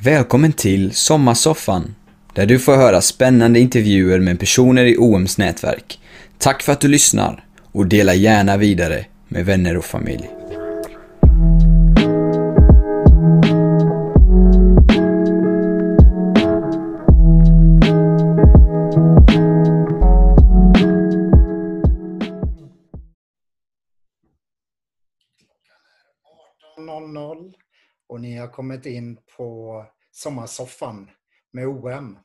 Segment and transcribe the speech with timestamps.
[0.00, 1.94] Välkommen till Sommarsoffan,
[2.34, 6.00] där du får höra spännande intervjuer med personer i OMs nätverk.
[6.38, 10.37] Tack för att du lyssnar och dela gärna vidare med vänner och familj.
[28.08, 31.10] Och ni har kommit in på sommarsoffan
[31.52, 32.18] med OM.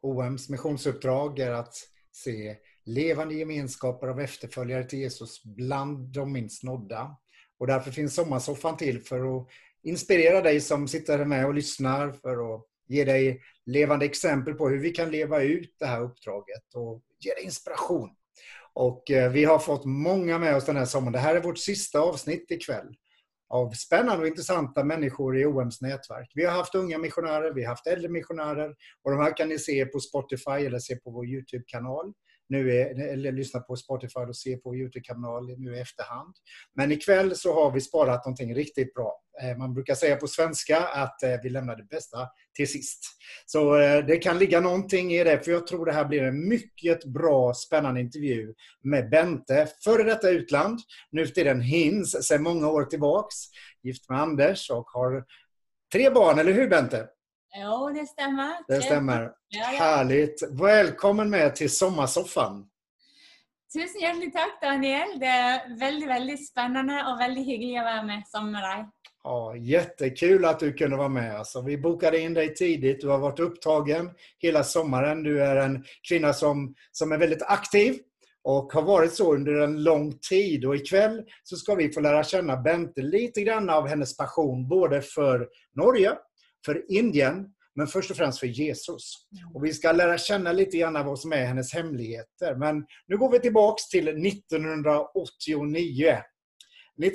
[0.00, 1.74] OMs missionsuppdrag är att
[2.12, 7.16] se levande gemenskaper av efterföljare till Jesus bland de minst nådda.
[7.58, 9.48] Och därför finns sommarsoffan till för att
[9.82, 14.78] inspirera dig som sitter med och lyssnar, för att ge dig levande exempel på hur
[14.78, 18.10] vi kan leva ut det här uppdraget och ge dig inspiration.
[18.72, 21.12] Och eh, vi har fått många med oss den här sommaren.
[21.12, 22.96] Det här är vårt sista avsnitt ikväll
[23.48, 26.32] av spännande och intressanta människor i OMs nätverk.
[26.34, 29.58] Vi har haft unga missionärer, vi har haft äldre missionärer och de här kan ni
[29.58, 32.12] se på Spotify eller se på vår Youtube-kanal
[32.48, 36.34] nu är, eller lyssna på Spotify och se på Youtube-kanal nu i efterhand.
[36.74, 39.20] Men ikväll så har vi sparat någonting riktigt bra.
[39.42, 43.04] Eh, man brukar säga på svenska att eh, vi lämnar det bästa till sist.
[43.46, 46.48] Så eh, det kan ligga någonting i det, för jag tror det här blir en
[46.48, 52.68] mycket bra, spännande intervju med Bente, före detta utland, nu till den Hins, sedan många
[52.68, 53.36] år tillbaks,
[53.82, 55.24] gift med Anders och har
[55.92, 57.06] tre barn, eller hur Bente?
[57.60, 58.54] Jo, det stämmer.
[58.68, 59.32] Det stämmer.
[59.48, 59.78] Ja, ja.
[59.78, 60.42] Härligt.
[60.60, 62.66] Välkommen med till Sommarsoffan.
[63.72, 65.14] Tusen hjertelig takk, Daniel.
[65.20, 68.90] Det er veldig veldig spennende og veldig hyggelig å være med sammen med deg.
[69.24, 71.38] Ja, jättekul att du kunne være med.
[71.38, 73.00] Alltså, vi bokade inn deg tidlig.
[73.00, 74.12] Du har vært opptatt
[74.42, 75.24] hele sommaren.
[75.24, 78.02] Du er en kvinne som, som er veldig aktiv
[78.46, 80.68] og har vært så under en lang tid.
[80.68, 85.00] Og I kveld så skal vi få lære kjenne Bente litt av hennes passion både
[85.02, 86.18] for Norge
[86.66, 89.12] för Indien, men först och främst för Jesus.
[89.54, 92.54] Och Vi ska lära känna lite grann vad som är hennes hemligheter.
[92.54, 96.18] Men nu går vi tillbaks till 1989.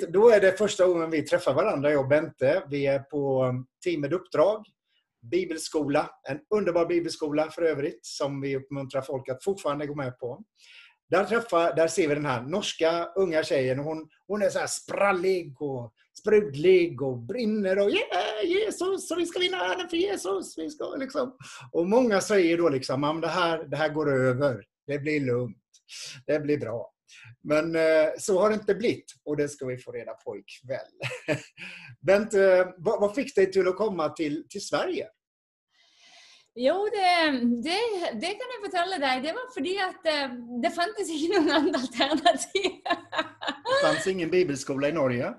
[0.08, 2.62] Då är det första gången vi träffar varandra, jag och Bente.
[2.70, 3.52] Vi är på
[3.84, 4.64] teamet med uppdrag,
[5.30, 10.42] bibelskola, en underbar bibelskola för övrigt, som vi uppmuntrar folk att fortfarande gå med på.
[11.10, 13.78] Där, träffar, där ser vi den här norska unga tjejen.
[13.78, 19.38] Hon, hon är så sprallig och sprudlig och brinner och yeah, Jesus, och vi ska
[19.40, 20.58] vinna världen för Jesus.
[20.58, 21.36] Vi ska, liksom.
[21.72, 24.64] Och många säger då liksom, det här, det här går över.
[24.86, 25.56] Det blir lugnt.
[26.26, 26.92] Det blir bra.
[27.44, 31.38] Men eh, så har det inte blivit och det ska vi få reda på ikväll.
[32.06, 35.06] Bent, eh, vad, vad fick dig till att komma till, till Sverige?
[36.54, 37.30] Jo, det,
[37.62, 37.78] det,
[38.20, 39.22] det, kan jeg fortelle deg.
[39.24, 42.74] Det var fordi at eh, det fantes ikke noen andre alternativ.
[42.84, 45.32] det fantes ingen bibelskole i Norge?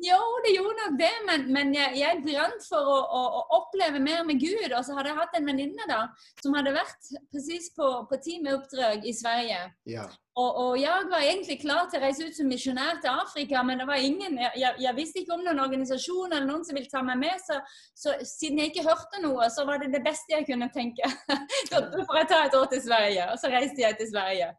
[0.00, 4.00] Jo, det gjorde nok det, men, men jeg, jeg brant for å, å, å, oppleve
[4.00, 4.72] mer med Gud.
[4.72, 5.98] Og så hadde jeg hatt en venninne da,
[6.40, 9.58] som hadde vært presis på, på teamoppdrag i Sverige.
[9.90, 10.06] Ja.
[10.40, 13.82] Og, og, jeg var egentlig klar til å reise ut som misjonær til Afrika, men
[13.82, 17.04] det var ingen, jeg, jeg, visste ikke om noen organisasjon eller noen som ville ta
[17.04, 17.36] meg med.
[17.44, 17.60] Så,
[17.92, 21.12] så, siden jeg ikke hørte noe, så var det det beste jeg kunne tenke.
[21.74, 23.30] da får jeg ta et år til Sverige.
[23.34, 24.50] Og så reiste jeg til Sverige.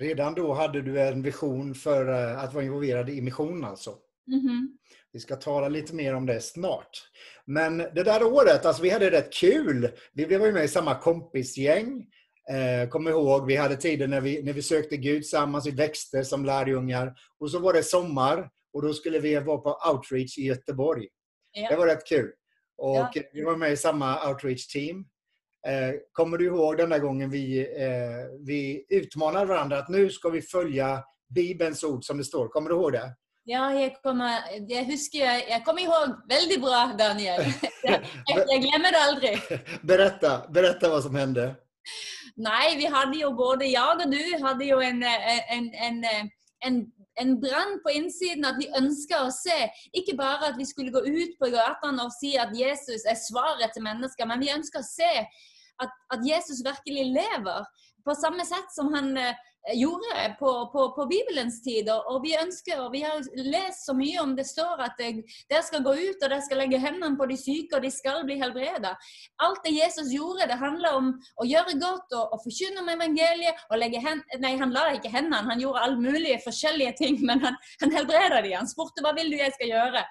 [0.00, 4.00] Redan da hadde du en vision for å være involvert i misjonen, alltså?
[4.32, 4.66] Mm -hmm.
[5.12, 7.02] Vi ska tala lite mer om det snart.
[7.46, 9.90] Men det där året, alltså vi hade rätt kul.
[10.12, 12.06] Vi, blev ju med i samma kompisgäng.
[12.50, 16.24] Eh, Kom ihåg, vi hade tider när vi, när vi sökte Gud tillsammans, vi växte
[16.24, 17.14] som lärjungar.
[17.38, 21.08] Och så var det sommar och då skulle vi vara på outreach i Göteborg.
[21.52, 21.68] Ja.
[21.70, 22.32] Det var rätt kul.
[22.76, 23.12] Och ja.
[23.32, 25.04] vi var med i samma outreach-team.
[25.66, 30.28] Eh, kommer du ihåg den där gången vi, eh, vi utmanade varandra att nu ska
[30.28, 31.04] vi följa
[31.34, 32.48] Bibelns ord som det står.
[32.48, 33.14] Kommer du ihåg det?
[33.48, 37.40] Ja, jeg kommer, jeg husker, jeg kommer ihåg veldig bra, Daniel.
[37.80, 39.30] Jeg, jeg glemmer det aldri.
[39.88, 41.46] Beretta, beretta hva som hände.
[42.36, 46.04] Nei, vi hadde jo både jeg og du hadde jo en, en, en,
[46.68, 46.76] en,
[47.24, 49.56] en brann på innsiden at vi ønska å se.
[49.96, 53.72] Ikke bare at vi skulle gå ut på gatene og si at Jesus er svaret
[53.74, 55.10] til mennesker, men vi ønska å se
[55.80, 57.64] at, at Jesus virkelig lever.
[58.04, 59.14] På samme sett som han
[59.74, 61.88] gjorde på, på, på, Bibelens tid.
[61.90, 65.84] Og vi ønsker, og vi har lest så mye om det står at dere skal
[65.84, 68.94] gå ut og dere skal legge hendene på de syke, og de skal bli helbreda.
[69.44, 73.66] Alt det Jesus gjorde, det handler om å gjøre godt og, og forkynne om evangeliet.
[73.70, 77.44] og legge hen, Nei, han la ikke hendene, han gjorde alle mulige forskjellige ting, men
[77.44, 78.56] han, han helbreda de.
[78.56, 80.06] Han spurte hva vil du jeg skal gjøre.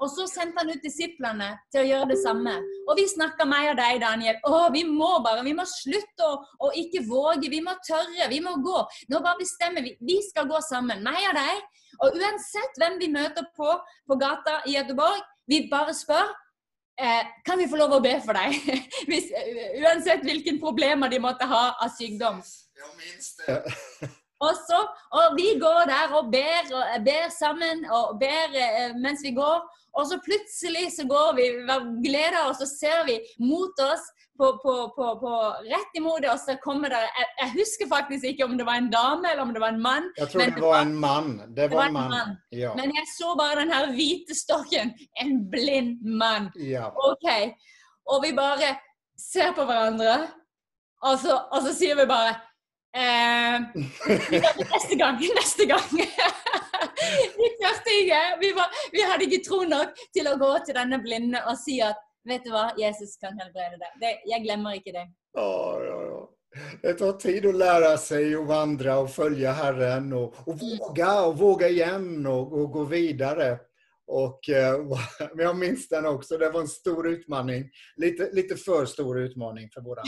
[0.00, 2.54] Og så sendte han ut disiplene til å gjøre det samme.
[2.88, 4.38] Og vi snakka meg og deg, Daniel.
[4.48, 7.50] Å, vi må bare, vi må slutte å, å, ikke våge.
[7.52, 8.84] Vi må tørre, vi må gå.
[9.12, 9.94] Nå bare bestemmer vi.
[10.00, 11.82] Vi skal gå sammen, meg og deg.
[12.02, 13.74] Og uansett hvem vi møter på
[14.08, 16.30] på gata i Göteborg, vi bare spør
[17.00, 18.56] eh, kan vi få lov å be for deg?
[19.10, 19.30] Hvis,
[19.82, 22.42] uansett hvilke problemer de måtte ha av sykdom.
[22.78, 23.62] Ja, minst det.
[24.42, 24.80] Og, så,
[25.18, 29.62] og vi går der og ber, og ber sammen og ber eh, mens vi går.
[29.92, 31.78] Og så plutselig så går vi, vi
[32.08, 34.04] gleder oss, og så ser vi mot oss
[34.38, 35.32] på, på, på, på
[35.68, 38.88] rett imot og så kommer det jeg, jeg husker faktisk ikke om det var en
[38.90, 40.08] dame eller om det var en mann.
[40.18, 41.34] Jeg tror Men det det var en mann.
[41.56, 42.32] Det var en man.
[42.52, 42.72] Ja.
[42.78, 44.94] Men jeg så bare den her hvite stokken.
[45.22, 46.50] En blind mann.
[46.56, 46.88] ja.
[47.10, 47.28] OK.
[48.10, 48.72] Og vi bare
[49.18, 50.14] ser på hverandre,
[51.06, 52.34] og så, og så sier vi bare
[52.96, 53.56] eh,
[54.72, 55.88] Neste gang, neste gang.
[57.40, 58.22] vi tørte ikke.
[58.40, 61.80] Vi, var, vi hadde ikke tro nok til å gå til denne blinde og si
[61.84, 63.98] at vet du hva, Jesus kan helbrede deg.
[64.00, 65.08] Det, jeg glemmer ikke det.
[65.36, 65.50] Ja,
[65.82, 66.22] ja, ja.
[66.82, 71.38] Det tar tid å lære seg å vandre og følge Herren og, og våge og
[71.40, 73.54] våge igjen og, og gå vidare.
[74.12, 74.80] Och, eh,
[75.34, 77.70] men jag minns den också, det var en stor utmaning.
[77.96, 80.02] Lite, lite för stor utmaning för båda.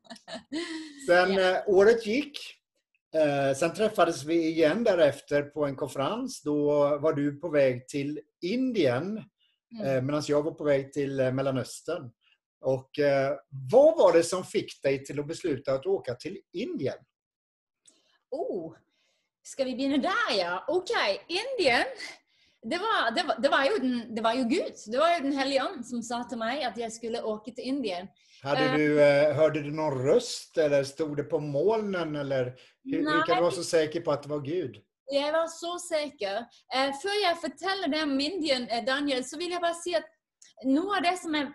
[1.06, 1.68] Sen yeah.
[1.68, 2.38] året gick.
[3.14, 6.42] Eh, sen träffades vi igen därefter på en konferens.
[6.42, 9.22] Då var du på väg till Indien
[9.72, 9.86] Mm.
[9.86, 12.10] eh, medan jag var på väg till Mellanöstern.
[12.60, 12.90] Och
[13.70, 16.96] vad var det som fick dig till att besluta att åka till Indien?
[18.30, 18.74] Oh,
[19.42, 20.64] skal vi begynne der, ja?
[20.68, 20.90] OK.
[21.28, 21.84] Indien.
[22.70, 24.78] Det var, det, var, det, var den, det var jo Gud.
[24.92, 27.68] Det var jo Den hellige ånd som sa til meg at jeg skulle åke til
[27.72, 28.08] Indien.
[28.42, 28.76] Hade Eh.
[28.76, 32.16] du, eh, hörde du noen røst, eller stod det på molnen?
[32.16, 32.52] Eller
[32.84, 34.82] hvordan kan du vara så sikker på at det var Gud?
[35.12, 36.46] Jeg var så sikker.
[36.74, 40.04] Eh, før jeg forteller det om Indien, eh, Daniel, så vil jeg bare si at
[40.64, 41.52] noe av det som, er,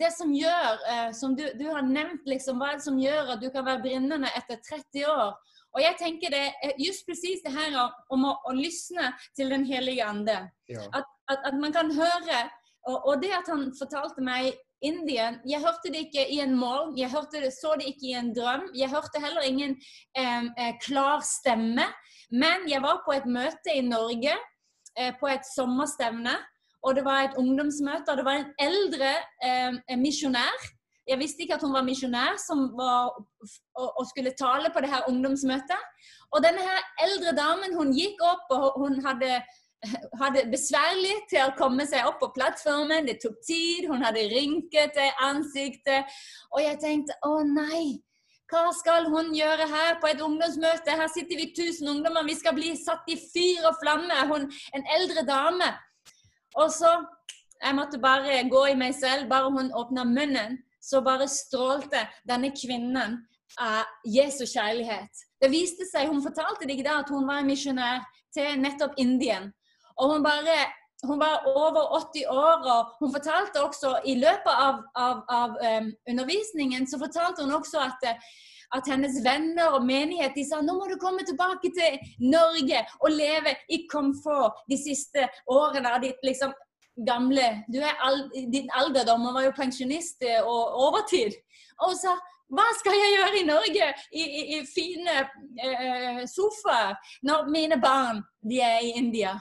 [0.00, 3.42] det, som gjør, som du, du har nevnt, liksom, hva er det som gjør at
[3.42, 5.34] du kan være brennende etter 30 år?
[5.76, 7.74] Og jeg tenker det er just presis det her
[8.10, 10.38] om å, å lysne til Den hellige ande.
[10.72, 10.86] Ja.
[10.96, 12.46] At, at, at man kan høre
[12.86, 16.92] og, og det at han fortalte meg Indien Jeg hørte det ikke i en morgen,
[16.98, 18.66] jeg hørte det, så det ikke i en drøm.
[18.76, 19.72] Jeg hørte heller ingen
[20.18, 21.86] eh, eh, klar stemme.
[22.30, 24.34] Men jeg var på et møte i Norge,
[24.98, 26.34] eh, på et sommerstevne.
[26.84, 30.68] Og det var et ungdomsmøte, og det var en eldre eh, misjonær.
[31.06, 33.12] Jeg visste ikke at hun var misjonær som var,
[33.78, 35.84] og, skulle tale på det her ungdomsmøtet.
[36.34, 39.38] Og denne her eldre damen hun gikk opp, og hun hadde
[40.22, 43.06] hadde besværlig til å komme seg opp på plattformen.
[43.06, 43.86] Det tok tid.
[43.90, 46.16] Hun hadde rynkete ansiktet.
[46.54, 48.00] Og jeg tenkte å nei,
[48.50, 50.94] hva skal hun gjøre her på et ungdomsmøte?
[50.94, 54.20] Her sitter vi tusen ungdommer, vi skal bli satt i fyr og flamme.
[54.30, 55.74] Hun, en eldre dame.
[56.56, 56.94] Og så
[57.56, 59.30] Jeg måtte bare gå i meg selv.
[59.30, 63.18] Bare hun åpna munnen, så bare strålte denne kvinnen
[63.60, 65.26] av Jesu kjærlighet.
[65.40, 68.04] Det viste seg, Hun fortalte deg da at hun var en misjonær
[68.34, 69.52] til nettopp Indien.
[69.96, 70.66] Og hun bare
[71.04, 75.90] hun var over 80 år, og hun fortalte også i løpet av, av, av um,
[76.08, 78.30] undervisningen så fortalte hun også at, eh,
[78.76, 82.00] at hennes venner og menighet de sa nå må du komme tilbake til
[82.32, 86.56] Norge og leve i komfort de siste årene av ditt liksom
[87.06, 91.36] gamle Du er all, din alderdom, hun var jo pensjonist eh, og overtid.
[91.84, 92.16] Og sa
[92.46, 96.94] hva skal jeg gjøre i Norge i, i, i fine eh, sofaer
[97.26, 99.34] når mine barn de er i India?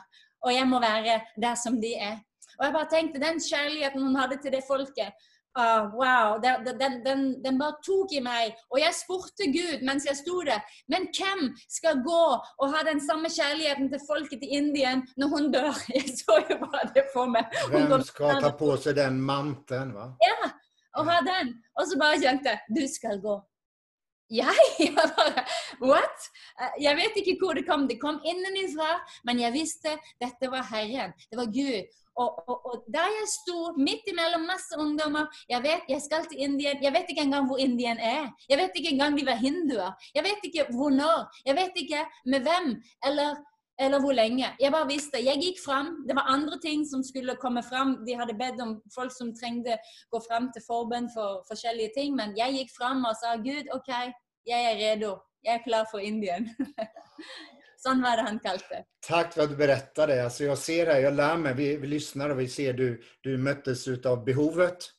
[0.46, 2.18] Og jeg må være der som de er.
[2.57, 5.13] Og jeg bare tenkte, Den kjærligheten hun hadde til det folket,
[5.56, 8.56] ah, wow, den, den, den, den bare tok i meg.
[8.71, 13.02] Og jeg spurte Gud mens jeg sto der, men hvem skal gå og ha den
[13.04, 15.74] samme kjærligheten til folket i Indien når hun dør?
[15.95, 17.50] Jeg så jo bare det for meg.
[17.71, 20.09] Hvem skal ta på seg den manten, Va?
[20.24, 20.52] Ja,
[21.00, 21.56] og ha den.
[21.80, 23.35] Og så bare kjente jeg, du skal gå.
[24.33, 24.56] Jeg?
[24.80, 25.44] Jeg bare,
[25.81, 26.30] what?
[26.59, 27.85] Eh, Jeg vet ikke hvor det kom.
[27.88, 28.95] Det kom innenfra,
[29.28, 31.14] men jeg visste dette var Herren.
[31.30, 31.94] Det var Gud.
[32.16, 33.57] Og, og, og der jeg sto
[33.88, 36.84] midt imellom masse ungdommer Jeg vet jeg skal til Indien.
[36.84, 38.31] Jeg vet ikke engang hvor Indien er.
[38.50, 39.92] Jeg vet ikke engang de var hinduer.
[40.16, 41.19] Jeg vet ikke hvor når.
[41.45, 42.68] Jeg vet ikke med hvem
[43.07, 43.36] eller,
[43.80, 44.48] eller hvor lenge.
[44.60, 45.26] Jeg bare visste.
[45.26, 45.88] Jeg gikk fram.
[46.07, 47.98] Det var andre ting som skulle komme fram.
[48.07, 49.78] De hadde bedt om folk som trengte
[50.12, 52.16] gå fram til forbønn for forskjellige ting.
[52.16, 53.92] Men jeg gikk fram og sa Gud, OK,
[54.48, 55.18] jeg er redo.
[55.44, 56.50] Jeg er klar for Indien.
[57.85, 58.83] sånn var det han kalte.
[59.07, 60.23] Takk for at du berättade.
[60.23, 63.37] Alltså jag ser här, jag lär mig, vi, vi lyssnar och vi ser du, du
[63.37, 64.89] möttes av behovet.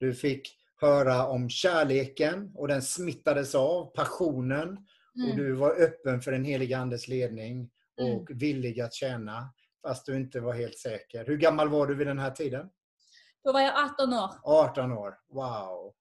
[0.00, 0.48] Du fikk
[0.80, 4.78] høre om kärleken og den smittades av, passionen.
[5.18, 5.30] Mm.
[5.30, 7.68] Og du var öppen for den helige Andes ledning
[8.00, 8.24] Mm.
[8.38, 9.52] villig att tjene,
[9.86, 11.24] fast du ikke var helt sikker.
[11.24, 12.70] Hvor gammel var du ved denne tiden?
[13.44, 14.30] Da var jeg 18 år.
[14.44, 15.14] 18 år.
[15.28, 15.92] Wow.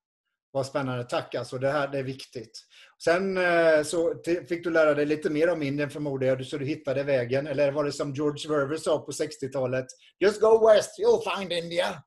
[0.51, 1.03] Vad spännande.
[1.03, 1.57] Tack alltså.
[1.57, 2.65] Det här det är viktigt.
[3.03, 4.13] Sen eh, så
[4.49, 7.47] fick du lära dig lite mer om Indien förmodar så du hittade vägen.
[7.47, 9.85] Eller var det som George Verver sa på 60-talet?
[10.19, 11.85] Just go west, you'll find India.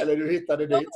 [0.00, 0.88] Eller du hittade dit.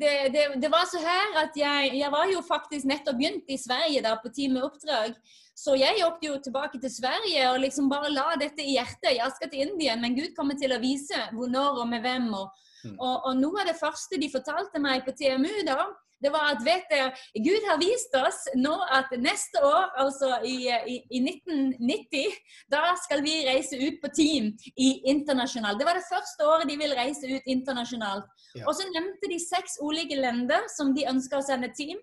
[0.00, 3.58] Det, det, det, var så her at jeg, jeg var jo faktisk nettopp begynt i
[3.58, 5.16] Sverige da på Team oppdrag.
[5.54, 9.16] Så jeg åkte jo tilbake til Sverige og liksom bare la dette i hjertet.
[9.18, 12.30] Jeg skal til Indien, men Gud kommer til å vise hvor, når og med hvem.
[12.38, 12.67] Og.
[12.98, 15.82] Og, og noe av det første de fortalte meg på TMU da,
[16.22, 17.12] det var at vet dere,
[17.44, 22.38] Gud har vist oss nå at neste år, altså i, i, i 1990,
[22.72, 25.78] da skal vi reise ut på team i internasjonalt.
[25.78, 28.26] Det var det første året de vil reise ut internasjonalt.
[28.56, 28.66] Ja.
[28.66, 32.02] Og så nevnte de seks ulike lender som de ønsker å sende team.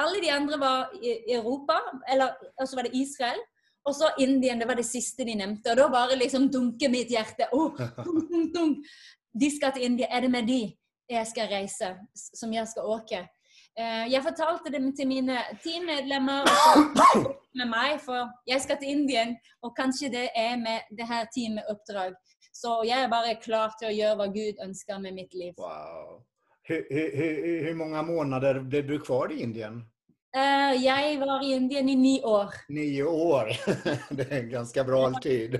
[0.00, 1.78] Alle de andre var i Europa,
[2.10, 3.40] eller og så var det Israel.
[3.84, 5.72] Og så Indien, det var det siste de nevnte.
[5.72, 7.50] Og da bare liksom dunker mitt hjerte.
[7.52, 8.94] Åh, dunk, dunk, dunk.
[9.40, 10.06] De skal til India.
[10.10, 10.62] Er det med de
[11.10, 11.94] jeg skal reise?
[12.14, 13.24] Som jeg skal åke?
[13.78, 16.46] Eh, Jeg fortalte det til mine teammedlemmer
[17.58, 22.14] med meg, for jeg skal til Indien, og kanskje det er med det her teamoppdrag.
[22.54, 25.54] Så jeg er bare klar til å gjøre hva Gud ønsker med mitt liv.
[25.58, 26.22] Wow.
[26.64, 29.82] Hvor mange måneder hur många månader blev du kvar i Indien?
[30.36, 32.54] Uh, Jeg var i Indien i ni år.
[32.68, 33.50] Nio år.
[34.16, 35.58] Det er en ganske bra tid.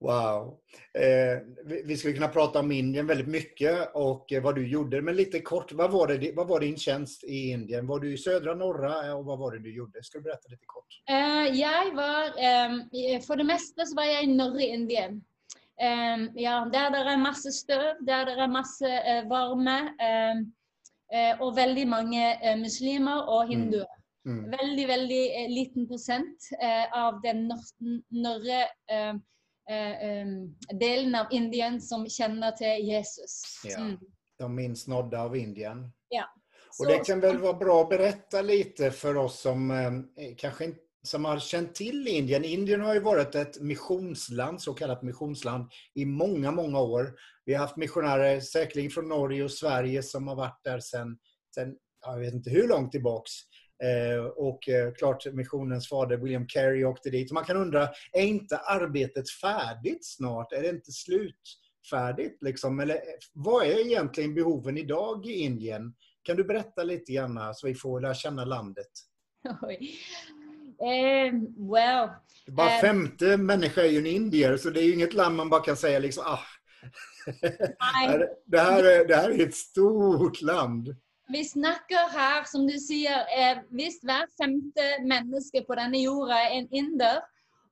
[0.00, 0.58] Wow.
[0.94, 5.02] Eh, vi, vi skulle kunna prata om Indien väldigt mycket och eh, vad du gjorde.
[5.02, 7.86] Men lite kort, vad var, det, vad var din tjänst i Indien?
[7.86, 10.02] Var du i södra, norra eh, och vad var det du gjorde?
[10.02, 11.02] Ska du berätta lite kort?
[11.08, 15.24] Eh, jeg var eh, For det meste så var jeg i norra Indien.
[15.80, 19.78] Eh, ja, der det er masse støv, der det er masse eh, varme.
[20.00, 20.40] eh,
[21.12, 23.88] eh, veldig mange eh, muslimer og hinduer.
[24.24, 24.44] Mm.
[24.52, 28.60] Veldig, veldig eh, liten prosent eh, av den nor- norre
[30.80, 33.40] delen av Indien som kjenner til Jesus.
[33.64, 33.78] Ja.
[33.78, 33.96] Mm.
[34.40, 35.84] De minst nådde av Indien.
[36.70, 40.70] Så- og det kan vel være bra å berette litt for oss som eh, kanskje
[40.70, 42.44] ikke som har kjent til Indien.
[42.44, 47.14] Indien har jo vært et missionsland, så misjonsland, missionsland, i mange mange år.
[47.46, 51.16] Vi har haft misjonærer sikkert fra Norge og Sverige, som har vært der siden
[51.56, 53.32] jeg vet ikke hvor langt tillbaks.
[53.82, 57.32] Eh, och eh, klart missionens fader William Carey åkte dit.
[57.32, 60.52] Man kan undra, är inte arbetet färdigt snart?
[60.52, 62.42] Är det inte slutfärdigt?
[62.42, 62.80] Liksom?
[62.80, 63.00] Eller eh,
[63.32, 65.94] vad är egentligen behoven idag i Indien?
[66.22, 68.90] Kan du berätta lite grann så vi får lära känna landet?
[70.82, 72.08] Um, well,
[72.46, 75.60] Bara femte människa är ju en indier, så det är ju inget land man bara
[75.60, 76.38] kan säga liksom ah.
[78.14, 80.96] I, det, här är, det här är ett stort land.
[81.30, 83.26] Vi snakker her, som du sier,
[83.76, 87.20] hvis hver femte menneske på denne jorda er en inder,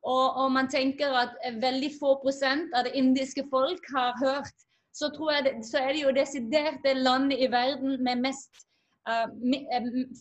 [0.06, 4.54] og, og man tenker at veldig få prosent av det indiske folk har hørt,
[4.94, 5.10] så,
[5.44, 8.62] det, så er det jo desidert det landet i verden med mest,
[9.10, 9.26] uh,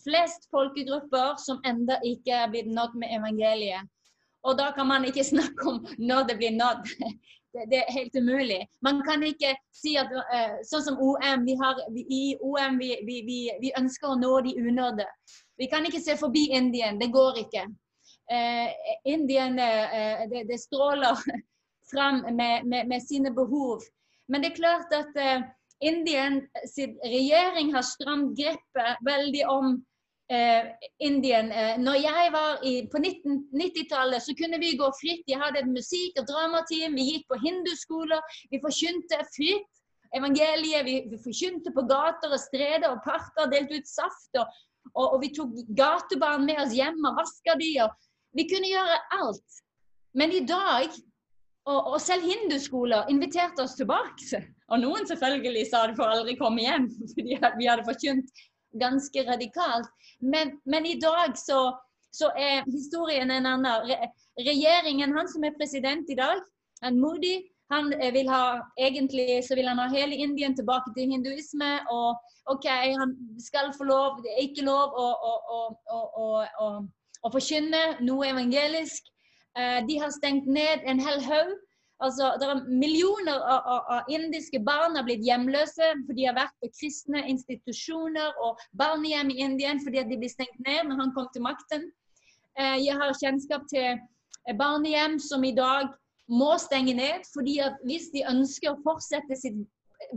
[0.04, 3.86] flest folkegrupper som enda ikke er blitt nådd med evangeliet.
[4.46, 6.90] Og da kan man ikke snakke om når det blir nådd.
[7.52, 8.68] Det, er helt umulig.
[8.84, 11.44] Man kan ikke si at eh, Sånn som OM.
[11.46, 15.06] Vi har, I OM vi, vi, vi, vi ønsker å nå de unådde.
[15.58, 17.00] Vi kan ikke se forbi Indien.
[17.00, 17.64] Det går ikke.
[18.30, 18.68] Eh,
[19.08, 21.16] Indien eh, det, det stråler
[21.92, 23.80] fram med, med, med sine behov.
[24.28, 25.46] Men det er klart at eh,
[25.80, 29.76] Indien sin regjering har stramt grepet veldig om
[30.32, 30.68] eh,
[30.98, 31.50] Indien.
[31.52, 35.24] Eh, når jeg var i, på 90-tallet, så kunne vi gå fritt.
[35.28, 36.96] Jeg hadde et musikk- og dramateam.
[36.98, 38.38] Vi gikk på hinduskoler.
[38.52, 39.68] Vi forkynte fritt
[40.16, 40.84] evangeliet.
[40.88, 44.30] Vi, vi forkynte på gater og streder og parker, delte ut saft.
[44.40, 44.46] Og,
[44.94, 47.72] og, og vi tok gatebarn med oss hjem og vaska de.
[48.36, 49.62] Vi kunne gjøre alt.
[50.16, 50.88] Men i dag
[51.68, 54.40] og, og selv hinduskoler inviterte oss tilbake.
[54.72, 58.32] Og noen selvfølgelig sa de får aldri komme hjem, fordi vi hadde forkynt
[58.80, 59.88] ganske radikalt.
[60.20, 61.72] Men, men i dag så,
[62.12, 63.88] så er historien en annen.
[63.88, 66.42] Re, regjeringen, han som er president i dag,
[66.82, 67.38] han Modi,
[67.72, 71.70] han eh, vil ha egentlig så vil han ha hele Indien tilbake til hinduisme.
[71.90, 72.16] Og
[72.52, 75.60] OK, han skal få lov, det er ikke lov å, å,
[75.92, 76.68] å,
[77.22, 79.10] å forkynne noe evangelisk.
[79.58, 81.56] Eh, De har stengt ned en hel haug.
[81.98, 86.36] Altså, det er Millioner av, av, av indiske barn har blitt hjemløse for de har
[86.36, 91.14] vært på kristne institusjoner og barnehjem i Indien fordi de ble stengt ned når han
[91.16, 91.88] kom til makten.
[92.54, 95.90] Eh, Jeg har kjennskap til eh, barnehjem som i dag
[96.30, 99.58] må stenge ned fordi at hvis de ønsker å fortsette sitt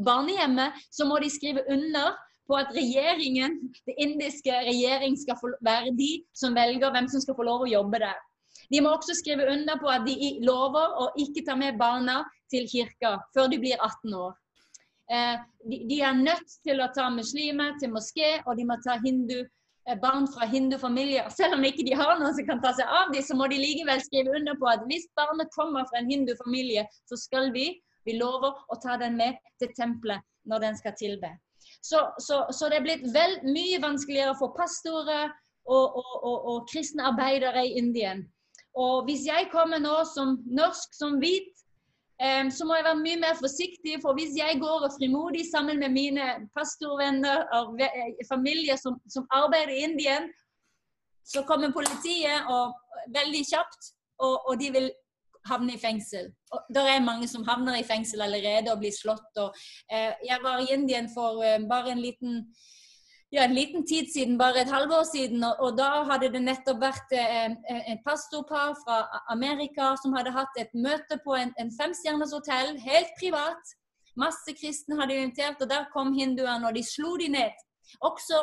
[0.05, 2.13] barnehjemme, så må de skrive under
[2.45, 3.57] på at regjeringen,
[3.87, 8.01] det indiske regjering skal være de som velger hvem som skal få lov å jobbe
[8.03, 8.19] der.
[8.71, 12.67] De må også skrive under på at de lover å ikke ta med barna til
[12.71, 14.37] kirka før de blir 18 år.
[15.11, 19.41] Eh, de, er nødt til å ta muslimer til moské, og de må ta hindu,
[19.89, 21.27] eh, barn fra hindufamilier.
[21.35, 23.59] Selv om ikke de har noen som kan ta seg av dem, så må de
[23.59, 27.73] likevel skrive under på at hvis barnet kommer fra en hindufamilie, så skal vi,
[28.07, 31.35] vi lover å ta den med til tempelet når den skal tilbe.
[31.83, 35.27] Så, så, så det er blitt vel mye vanskeligere for pastorer
[35.67, 38.23] og, og, og, og kristne arbeidere i Indien.
[38.77, 41.49] Og hvis jeg kommer nå som norsk, som hvit,
[42.53, 43.97] så må jeg være mye mer forsiktig.
[44.03, 47.81] For hvis jeg går og frimodig sammen med mine pastorvenner og
[48.29, 50.29] familie som, som arbeider i Indien,
[51.25, 52.75] så kommer politiet og,
[53.15, 54.91] veldig kjapt, og, og, de vil
[55.49, 56.29] havne i fengsel.
[56.53, 59.31] Og det er mange som havner i fengsel allerede og blir slått.
[59.41, 59.55] Og,
[59.89, 62.43] eh, jeg var i Indien for eh, bare en liten
[63.31, 65.43] ja, en liten tid siden, bare et halvår siden.
[65.43, 67.53] Og, og da hadde det nettopp vært eh,
[67.93, 73.13] et pastorpar fra Amerika som hadde hatt et møte på en, en femstjerners hotell, helt
[73.19, 73.75] privat.
[74.19, 77.55] Masse kristne hadde invitert, og der kom hinduene, og de slo de ned.
[78.03, 78.41] Også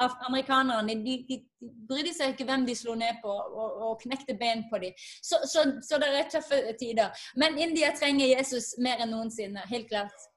[0.00, 0.94] amerikanerne.
[1.04, 1.40] De, de,
[1.88, 4.96] brydde seg ikke hvem de slo ned på, og, og knekte ben på dem.
[5.20, 7.12] Så, så, så det er tøffe tider.
[7.36, 9.66] Men India trenger Jesus mer enn noensinne.
[9.68, 10.29] Helt klart.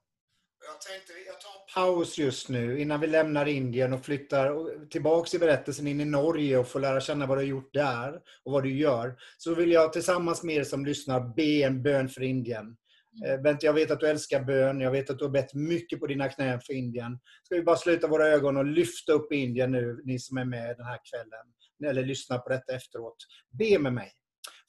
[0.65, 5.34] Jag tänkte jag tar en paus just nu innan vi lämnar Indien och flyttar tillbaks
[5.34, 8.51] i berättelsen in i Norge och får lära känna vad du har gjort där och
[8.51, 9.15] vad du gör.
[9.38, 12.77] Så vill jag tillsammans med er som lyssnar be en bön för Indien.
[13.24, 13.32] Mm.
[13.32, 14.79] Eh, Bent, jag vet att du älskar bön.
[14.79, 17.20] Jag vet att du har bett mycket på dina knän för Indien.
[17.43, 20.77] Ska vi bara sluta våra ögon och lyfta upp Indien nu, ni som är med
[20.77, 21.46] den här kvällen.
[21.91, 23.17] Eller lyssnar på detta efteråt.
[23.60, 24.12] Be med mig.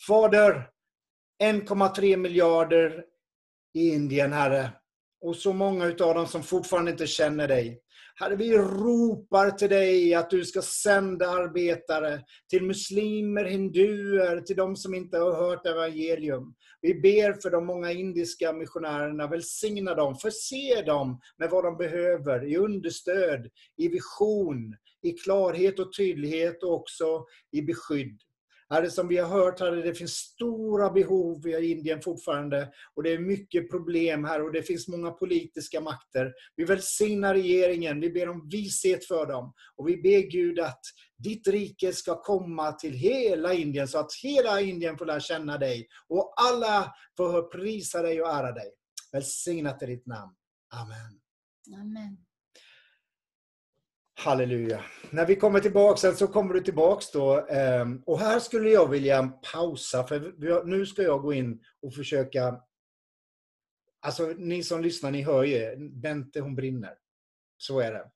[0.06, 0.68] Fader,
[1.42, 3.04] 1,3 miljarder
[3.74, 4.70] i Indien, Herre
[5.25, 7.81] och så många utav dem som fortfarande inte känner dig.
[8.16, 14.76] Herre, vi ropar till dig att du ska sända arbetare till muslimer, hinduer, till de
[14.76, 16.54] som inte har hört evangelium.
[16.81, 22.45] Vi ber för de många indiska missionärerna, välsigna dem, förse dem med vad de behöver
[22.45, 28.19] i understöd, i vision, i klarhet och tydlighet och också i beskydd.
[28.75, 32.73] Herre, som vi har hört, herre, det finns stora behov i Indien fortfarande.
[32.95, 36.33] Och det är mycket problem här och det finns många politiska makter.
[36.57, 39.52] Vi välsignar regeringen, vi ber om vishet för dem.
[39.77, 40.81] Och vi ber Gud att
[41.18, 45.88] ditt rike ska komma till hela Indien, så att hela Indien får lära känna dig.
[46.09, 48.72] Och alla får prisa dig och ära dig.
[49.12, 50.35] Välsignat är ditt namn.
[50.75, 51.20] Amen.
[51.81, 52.23] Amen.
[54.16, 54.85] Halleluja.
[55.11, 57.46] När vi kommer tilbake så kommer du tillbaks då.
[57.46, 60.35] Ehm, och här skulle jag vilja pausa, för
[60.66, 62.61] nu ska jag gå in och försöka...
[64.00, 66.94] Alltså ni som lyssnar, ni hör ju, Bente hon brinner.
[67.57, 68.11] Så är det.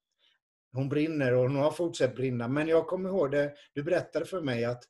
[0.72, 2.48] Hon brinner och hon har fortsatt brinna.
[2.48, 4.84] Men jag kommer ihåg det, du berättade för mig att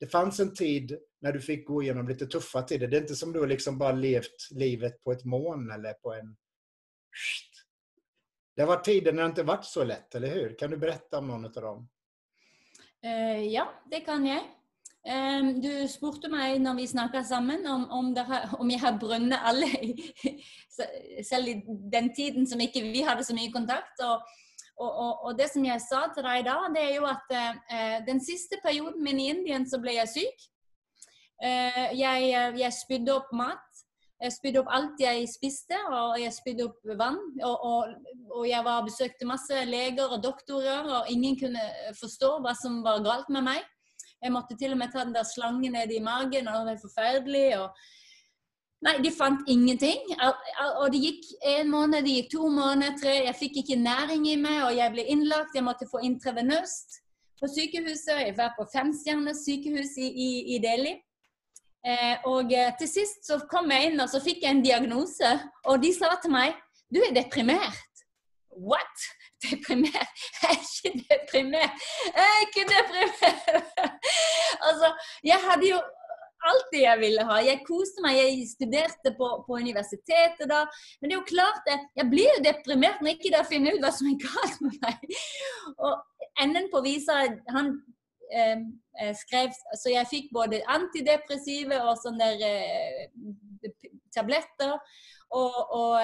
[0.00, 2.88] det fanns en tid när du fick gå igenom lite tuffa tider.
[2.88, 6.36] Det är inte som du liksom bara levt livet på ett moln eller på en
[8.54, 10.52] det har vært tider når det ikke har vært så lett, eller hur?
[10.58, 11.80] Kan du berätta om noen av dem?
[13.04, 14.44] Uh, ja, det kan jeg.
[15.04, 19.42] Um, du spurte meg når vi snakka sammen om, om, har, om, jeg har brunnet
[19.44, 19.68] alle,
[21.30, 21.58] selv i
[21.92, 24.00] den tiden som ikke vi hadde så mye kontakt.
[24.00, 24.22] Og,
[24.78, 27.98] og, og, og, det som jeg sa til deg da, det er jo at uh,
[28.06, 30.48] den siste perioden min i Indien så ble jeg syk.
[31.42, 32.30] Uh, jeg,
[32.62, 33.63] jeg spydde opp mat.
[34.22, 37.18] Jeg spydde opp alt jeg spiste, og jeg spydde opp vann.
[37.44, 37.94] Og, og,
[38.30, 41.64] og jeg var, besøkte masse leger og doktorer, og ingen kunne
[41.98, 43.64] forstå hva som var galt med meg.
[44.22, 46.80] Jeg måtte til og med ta den der slangen ned i magen, og det var
[46.86, 47.48] forferdelig.
[47.58, 47.84] og
[48.84, 50.00] Nei, de fant ingenting.
[50.20, 53.14] Og det gikk en måned, det gikk to måneder, tre.
[53.26, 55.56] Jeg fikk ikke næring i meg, og jeg ble innlagt.
[55.56, 57.00] Jeg måtte få intravenøst
[57.40, 58.26] på sykehuset.
[58.26, 60.98] Jeg var på femstjerners sykehus i, i, i Delhi.
[61.84, 65.32] Eh, og eh, til sist så kom jeg inn og så fikk jeg en diagnose,
[65.68, 66.54] og de sa til meg
[66.94, 68.04] du er deprimert.
[68.54, 69.04] What?
[69.42, 70.20] Deprimert?
[70.42, 71.86] Jeg er ikke deprimert.
[72.06, 73.88] Jeg er ikke deprimert.
[74.68, 74.92] altså,
[75.26, 75.80] jeg hadde jo
[76.48, 77.38] alt det jeg ville ha.
[77.44, 80.62] Jeg koste meg, jeg studerte på, på universitetet da.
[81.00, 83.84] Men det er jo klart at jeg blir jo deprimert når jeg ikke finner ut
[83.84, 85.18] hva som er galt med meg.
[85.88, 85.92] Og
[86.44, 87.20] enden på visa,
[87.56, 87.74] han
[88.32, 88.58] Eh,
[89.00, 93.73] eh, skrev Så jeg fikk både antidepressive og sånne eh,
[94.14, 94.78] tabletter
[95.34, 95.94] og, og,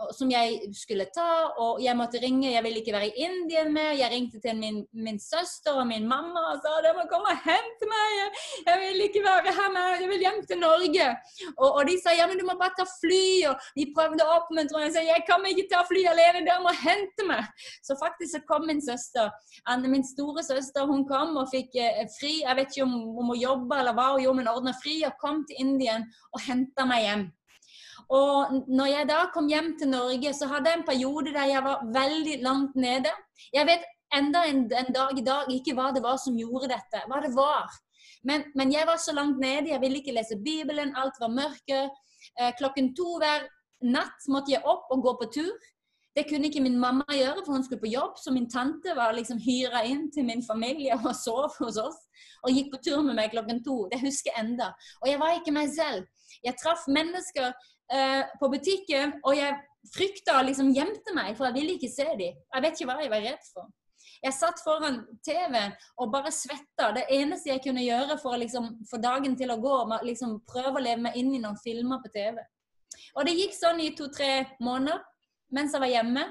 [0.00, 1.28] og, som jeg skulle ta.
[1.62, 2.50] Og jeg måtte ringe.
[2.50, 3.92] Jeg ville ikke være i India mer.
[3.98, 7.44] Jeg ringte til min, min søster og min mamma og sa de må komme og
[7.44, 8.40] hente meg.
[8.66, 9.96] Jeg vil ikke være her mer.
[10.00, 11.08] Jeg vil hjem til Norge.
[11.56, 13.24] Og, og, de sa ja, men du må bare ta fly.
[13.52, 14.88] Og de prøvde å oppmuntre meg.
[14.88, 16.44] Jeg sa jeg kan ikke ta fly alene.
[16.48, 17.46] Dere må hente meg.
[17.86, 19.30] Så faktisk så kom min søster.
[19.70, 22.40] Anne, min store søster hun kom og fikk eh, fri.
[22.42, 25.18] Jeg vet ikke om, om hun jobba eller hva hun gjorde, men ordna fri og
[25.22, 26.00] kom til India
[26.34, 27.30] og henta meg hjem.
[28.10, 31.62] Og når jeg da kom hjem til Norge, så hadde jeg en periode der jeg
[31.62, 33.12] var veldig langt nede.
[33.54, 33.86] Jeg vet
[34.18, 37.04] enda en, en dag i dag ikke hva det var som gjorde dette.
[37.06, 37.70] Hva det var.
[38.26, 41.84] Men, men jeg var så langt nede, jeg ville ikke lese Bibelen, alt var mørke.
[42.40, 43.46] Eh, klokken to hver
[43.86, 45.70] natt måtte jeg opp og gå på tur.
[46.16, 48.18] Det kunne ikke min mamma gjøre, for hun skulle på jobb.
[48.18, 52.00] Så min tante var liksom hyra inn til min familie og sov hos oss.
[52.42, 53.84] Og gikk på tur med meg klokken to.
[53.92, 54.72] Det husker jeg enda.
[55.00, 56.08] Og jeg var ikke meg selv.
[56.44, 57.54] Jeg traff mennesker
[57.92, 59.58] eh, på butikken, og jeg
[59.94, 62.40] frykta og liksom gjemte meg, for jeg ville ikke se dem.
[62.40, 63.68] Jeg vet ikke hva jeg var redd for.
[64.20, 66.90] Jeg satt foran TV-en og bare svetta.
[66.96, 70.42] Det eneste jeg kunne gjøre for å liksom, få dagen til å gå, var liksom
[70.48, 72.40] prøve å leve meg inn i noen filmer på TV.
[73.16, 75.00] Og det gikk sånn i to-tre måneder
[75.56, 76.26] mens jeg var hjemme.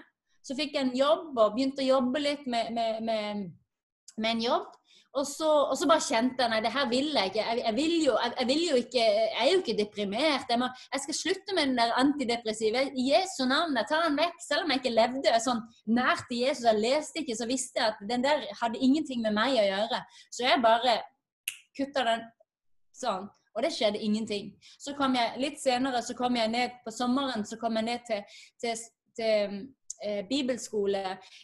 [0.45, 3.50] Så fikk jeg en jobb og begynte å jobbe litt med, med, med,
[4.17, 4.69] med en jobb.
[5.17, 7.41] Og så, og så, bare kjente jeg nei, det her vil jeg ikke.
[7.41, 10.52] Jeg, jeg, vil, jo, jeg, jeg vil, jo, ikke Jeg er jo ikke deprimert.
[10.62, 12.84] Må, jeg skal slutte med den der antidepressive.
[12.93, 14.38] I Jesu navn, jeg tar den vekk.
[14.45, 15.63] Selv om jeg ikke levde sånn
[15.98, 19.34] nært til Jesus, jeg leste ikke, så visste jeg at den der hadde ingenting med
[19.39, 20.04] meg å gjøre.
[20.30, 21.00] Så jeg bare
[21.80, 22.24] kutta den
[23.02, 23.28] sånn.
[23.58, 24.54] Og det skjedde ingenting.
[24.78, 28.06] Så kom jeg litt senere så kom jeg ned på sommeren så kom jeg ned
[28.08, 28.84] til, til,
[29.17, 29.58] til
[30.03, 31.01] eh, bibelskole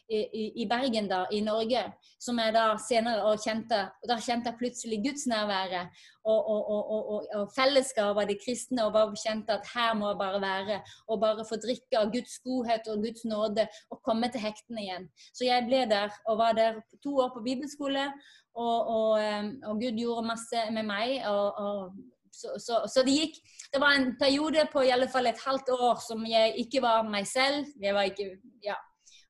[0.10, 1.82] i, i, i, Bergen da, i Norge,
[2.22, 7.52] som jeg da senere og kjente Da kjente jeg plutselig gudsnærværet og, og, og, og,
[7.56, 10.80] fellesskapet av de kristne, og bare kjente at her må jeg bare være.
[11.08, 15.06] Og bare få drikke av Guds godhet og Guds nåde og komme til hektene igjen.
[15.38, 18.10] Så jeg ble der og var der to år på bibelskole,
[18.56, 21.22] og, og Gud gjorde masse med meg.
[21.28, 21.94] og
[22.36, 23.38] så, så, så, det gikk
[23.76, 27.02] Det var en periode på i alle fall et halvt år som jeg ikke var
[27.12, 27.66] meg selv.
[27.84, 28.78] Jeg var ikke Ja.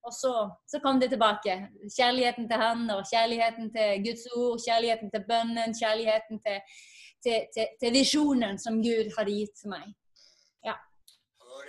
[0.06, 0.34] Og så,
[0.70, 1.56] så, kom det tilbake.
[1.96, 6.60] Kjærligheten til Han og kjærligheten til Guds ord, kjærligheten til bønnen, kjærligheten til,
[7.26, 9.90] til, til, til visjonen som Gud hadde gitt til meg.
[10.62, 10.78] Ja.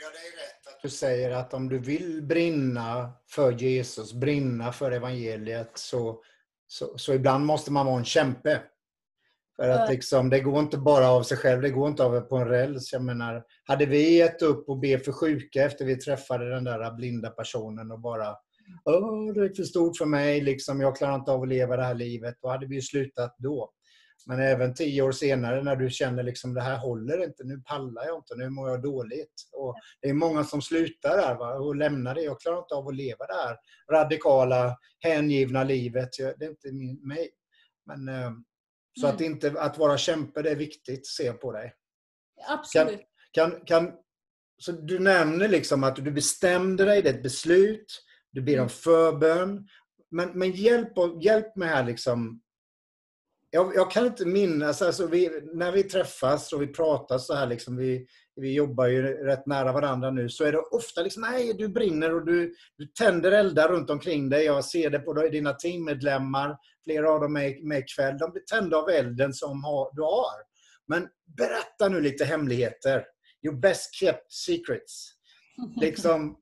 [0.02, 2.88] Jeg deg rett at du sier at om du vil brenne
[3.24, 6.20] for Jesus, brenne for evangeliet, så,
[6.68, 8.60] så, så iblant må man være en kjempe?
[9.56, 12.36] För att liksom, det går inte bara av sig själv, det går inte av på
[12.36, 12.92] en räls.
[12.92, 16.96] Jag menar, hade vi gett upp och be för sjuka efter vi träffade den där
[16.96, 18.36] blinda personen och bara
[18.84, 21.82] Åh, det är för stort för mig, liksom, jag klarar inte av att leva det
[21.82, 22.34] här livet.
[22.40, 23.72] Då hade vi ju slutat då.
[24.26, 28.06] Men även tio år senare när du känner liksom det här håller inte, nu pallar
[28.06, 29.34] jag inte, nu mår jag dåligt.
[29.52, 31.54] Och det är många som slutar där va?
[31.54, 32.22] och lämnar det.
[32.22, 33.56] Jag klarar inte av att leva det här
[33.92, 36.08] radikala, hängivna livet.
[36.18, 37.30] Det är inte min, mig.
[37.86, 38.30] Men eh,
[39.00, 39.32] så att, mm.
[39.32, 41.74] inte, att vara kämpe, det är viktigt, se på dig.
[42.48, 43.00] Absolut.
[43.32, 43.92] Kan, kan, kan,
[44.58, 48.58] så du nämner liksom att du bestämde dig, det är ett beslut, du ber om
[48.58, 48.68] mm.
[48.68, 49.68] förbön.
[50.10, 52.40] Men, men hjälp, hjälp mig här liksom.
[53.50, 57.46] Jag, jag kan inte minnas, alltså vi, när vi träffas och vi pratar så här,
[57.46, 58.06] liksom, vi,
[58.36, 62.14] vi jobbar ju rätt nära varandra nu, så är det ofta liksom, nej, du brinner
[62.14, 64.44] och du, du tänder eldar runt omkring dig.
[64.44, 68.18] Jag ser det på dina teammedlemmar, flera av dem är med ikväll.
[68.18, 70.46] De blir tända av elden som du har.
[70.88, 73.04] Men berätta nu lite hemligheter.
[73.42, 75.12] Your best kept secrets.
[75.80, 76.36] Liksom,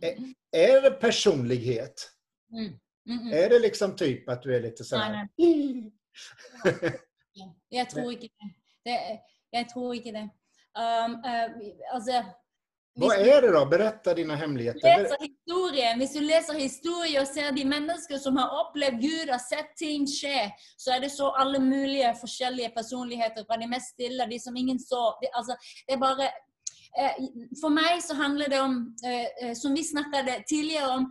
[0.00, 0.16] är,
[0.60, 2.10] är det personlighet?
[2.52, 2.72] Mm.
[3.08, 3.34] Mm -mm.
[3.34, 5.12] Är det liksom typ att du är lite så här...
[5.12, 5.92] Nej, nej.
[7.68, 8.52] jag tror ikke det.
[8.84, 8.98] det.
[9.52, 10.28] jeg tror ikke det.
[10.78, 12.22] Um, uh, altså,
[13.00, 13.62] Hva er det, da?
[13.66, 15.06] Berett dine hemmeligheter.
[15.98, 20.06] Hvis du leser historie og ser de mennesker som har opplevd Gud, har sett ting
[20.10, 23.46] skje, så er det så alle mulige forskjellige personligheter.
[23.46, 25.02] Fra de mest stille, de som ingen så.
[25.22, 26.28] De, altså, det er bare
[26.98, 27.24] eh,
[27.62, 31.10] For meg så handler det om, eh, som vi snakket tidligere om,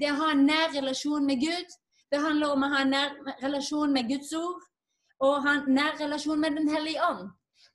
[0.00, 1.78] det å ha en nær relasjon med Gud.
[2.10, 4.64] Det handler om å ha en nær relasjon med Guds ord
[5.24, 7.30] og ha en nær relasjon med Den hellige ånd.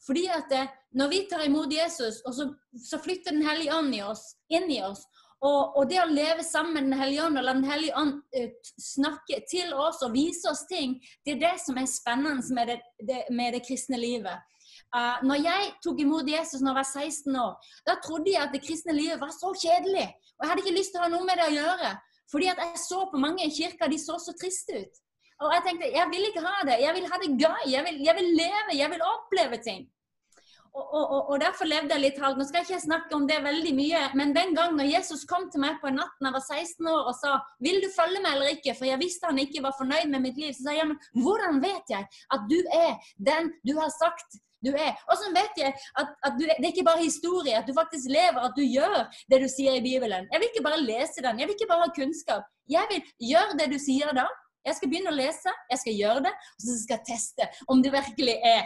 [0.05, 0.63] Fordi at det,
[0.95, 2.47] når vi tar imot Jesus, så,
[2.85, 5.03] så flytter Den hellige ånd i oss, inn i oss.
[5.43, 8.15] Og, og, det å leve sammen med Den hellige ånd og la Den hellige ånd
[8.35, 12.71] uh, snakke til oss og vise oss ting, det er det som er spennende med
[12.71, 14.39] det, det, med det kristne livet.
[14.93, 17.53] Uh, når jeg tok imot Jesus når jeg var 16 år,
[17.87, 20.07] da trodde jeg at det kristne livet var så kjedelig.
[20.37, 21.93] Og jeg hadde ikke lyst til å ha noe med det å gjøre.
[22.31, 25.01] Fordi at jeg så på mange i kirka, de så så triste ut.
[25.43, 26.77] Og jeg tenkte jeg vil ikke ha det.
[26.83, 27.63] Jeg vil ha det gøy.
[27.71, 28.77] Jeg vil, jeg vil leve.
[28.79, 29.83] Jeg vil oppleve ting.
[30.73, 32.39] Og, og, og, derfor levde jeg litt halvt.
[32.39, 35.61] Nå skal jeg ikke snakke om det veldig mye, men den gangen Jesus kom til
[35.61, 38.31] meg på en natt da jeg var 16 år og sa 'Vil du følge meg
[38.33, 40.49] eller ikke?' For jeg visste han ikke var fornøyd med mitt liv.
[40.53, 42.97] Så sa jeg men hvordan vet jeg at du er
[43.29, 44.93] den du har sagt du er?
[45.09, 48.11] Og så vet jeg at, at du, det er ikke bare historie, at du faktisk
[48.11, 48.99] lever, at du gjør
[49.31, 50.29] det du sier i Bibelen.
[50.31, 52.47] Jeg vil ikke bare lese den, jeg vil ikke bare ha kunnskap.
[52.77, 54.27] Jeg vil gjøre det du sier da.
[54.63, 57.81] Jeg skal begynne å lese, jeg skal gjøre det, og så skal jeg teste om
[57.83, 58.63] det virkelig er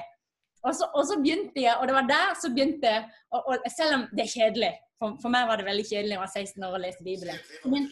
[0.67, 3.67] Og så, og så begynte jeg, og det var der så begynte jeg, og, og
[3.71, 6.33] selv om det er kjedelig for, for meg var det veldig kjedelig da jeg var
[6.33, 7.41] 16 år og leste Bibelen.
[7.73, 7.85] Men,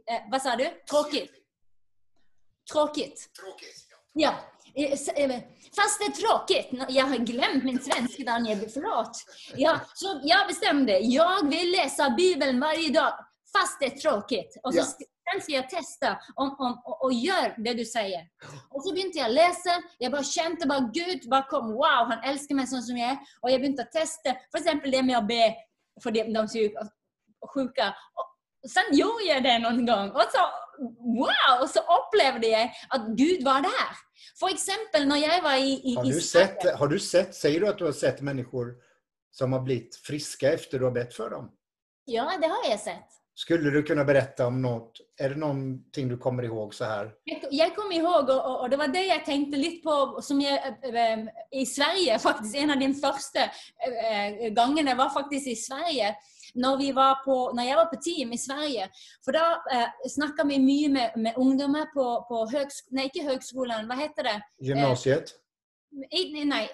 [0.00, 0.64] eh, hva sa du?
[0.88, 1.36] Tråkigt.
[2.70, 3.28] Tråkigt.
[4.18, 4.32] Ja.
[4.74, 4.92] Eh,
[5.24, 5.40] eh,
[5.76, 6.68] Fast det är tråkigt.
[6.88, 8.68] Jag har glömt min svenska, Daniel.
[8.74, 9.12] Förlåt.
[9.56, 10.98] Ja, så jag bestämde.
[10.98, 13.12] Jag vill läsa Bibeln varje dag.
[13.58, 14.56] Fast det är tråkigt.
[14.62, 14.84] Och så Ja.
[15.32, 18.20] sen ska jag testa om, om, och, och gör det du säger.
[18.70, 19.70] Och så begynte jag läsa.
[19.98, 21.72] Jag bara kände bara Gud bara kom.
[21.72, 23.18] Wow, han älskar mig sån som jag är.
[23.40, 24.34] Och jag att testa.
[24.50, 25.54] För exempel det med att be
[26.02, 26.48] för de, de
[27.54, 27.94] sjuka.
[28.14, 30.10] Och sen gjorde jag det någon gång.
[30.10, 30.40] Och så
[31.18, 31.62] wow!
[31.62, 34.09] Och så upplevde jag att Gud var där.
[34.40, 37.68] For eksempel når jeg var i, i, Har du, sett, har du sett, Sier du
[37.68, 38.72] at du har sett människor
[39.36, 41.50] som har blitt friske efter du har bett for dem?
[42.10, 43.18] Ja, det har jeg sett.
[43.40, 44.90] Skulle du kunne berette om noe?
[45.16, 47.06] Er det någonting du kommer ihåg så her?
[47.24, 50.58] Jeg, jeg kom ihåg, og, og, det var det jeg tenkte litt på som jeg,
[50.60, 51.22] eh, eh,
[51.56, 52.58] i Sverige, faktisk.
[52.60, 56.12] En av de første eh, gangene var faktisk i Sverige.
[56.60, 58.90] Når, vi var på, når jeg var på team i Sverige.
[59.24, 63.88] For da eh, snakka vi mye med, med ungdommer på, på høgskolen Nei, ikke høgskolen.
[63.88, 64.38] Hva heter det?
[64.68, 65.32] Gymnasiet?
[66.12, 66.66] Eh, nei,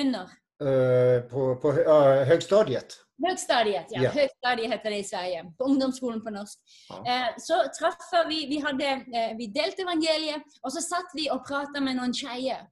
[0.00, 0.32] under.
[0.56, 3.02] Uh, på på uh, högstadiet?
[3.24, 4.02] Høgstadiet, ja.
[4.04, 4.10] Ja.
[4.12, 5.44] Høgstadiet heter det i Sverige.
[5.58, 6.58] På ungdomsskolen på norsk.
[6.90, 6.98] Ja.
[7.12, 11.44] Eh, så traff vi Vi, hadde, eh, vi delte evangeliet, og så satt vi og
[11.48, 12.66] prata med noen skeier.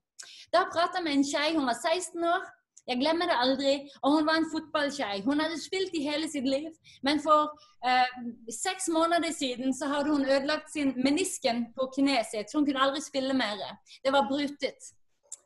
[0.52, 2.44] Da prata med en skei, hun var 16 år.
[2.86, 3.72] Jeg glemmer det aldri.
[4.02, 5.22] Og hun var en fotballkjei.
[5.24, 6.68] Hun hadde spilt i hele sitt liv,
[7.02, 7.54] men for
[7.86, 8.18] eh,
[8.52, 12.50] seks måneder siden så hadde hun ødelagt sin menisken på kneet sitt.
[12.50, 13.64] så Hun kunne aldri spille mer.
[14.04, 14.92] Det var brutet.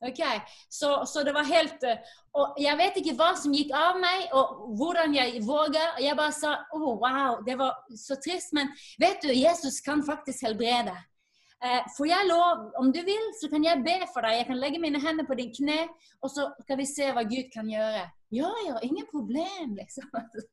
[0.01, 0.21] Ok,
[0.69, 1.99] så, så det var helt eh,
[2.39, 5.99] Og jeg vet ikke hva som gikk av meg, og hvordan jeg våger.
[6.05, 8.71] Jeg bare sa oh, wow, det var så trist, men
[9.03, 10.95] vet du, Jesus kan faktisk helbrede.
[11.59, 14.37] Eh, for jeg lov, om du vil, så kan jeg be for deg.
[14.39, 15.81] Jeg kan legge mine hender på din kne,
[16.23, 18.07] og så skal vi se hva Gud kan gjøre.
[18.31, 20.07] Ja, ja, ingen problem, liksom.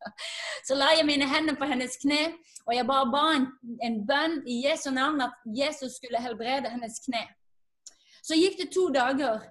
[0.67, 2.33] Så la jeg mine hender på hennes kne,
[2.65, 3.49] og jeg bare ba en,
[3.85, 7.27] en bønn i Jesu navn at Jesus skulle helbrede hennes kne.
[8.25, 9.43] Så gikk det to dager,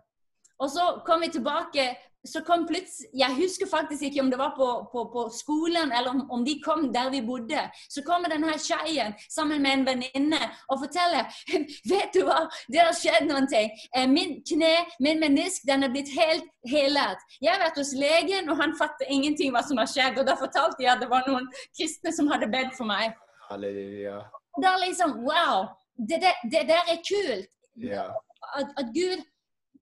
[0.58, 1.94] og så kom vi tilbake.
[2.26, 6.08] Så kom plutselig, Jeg husker faktisk ikke om det var på, på, på skolen eller
[6.10, 7.66] om, om de kom der vi bodde.
[7.92, 10.40] Så kommer denne skeien sammen med en venninne
[10.72, 11.28] og forteller
[11.92, 12.38] Vet du hva,
[12.72, 13.68] det har skjedd noen ting.
[13.92, 14.72] Eh, Min kne,
[15.04, 17.20] min menisk, den er blitt helt helet.
[17.44, 20.16] Jeg har vært hos legen, og han fatter ingenting hva som har skjedd.
[20.16, 23.12] Og da fortalte jeg at det var noen kristne som hadde bedt for meg.
[23.50, 24.22] Halleluja.
[24.64, 25.68] Da liksom Wow!
[25.94, 27.52] Det, det, det der er kult.
[27.76, 28.08] Ja.
[28.60, 29.22] At, at Gud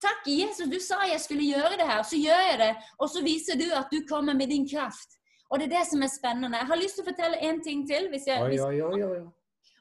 [0.03, 2.70] Takk, Jesus, du sa jeg skulle gjøre det her, så gjør jeg det.
[2.98, 5.14] Og så viser du at du kommer med din kraft.
[5.46, 6.59] Og det er det som er spennende.
[6.59, 8.09] Jeg har lyst til å fortelle en ting til.
[8.11, 9.20] Hvis jeg, hvis, oi, oi, oi.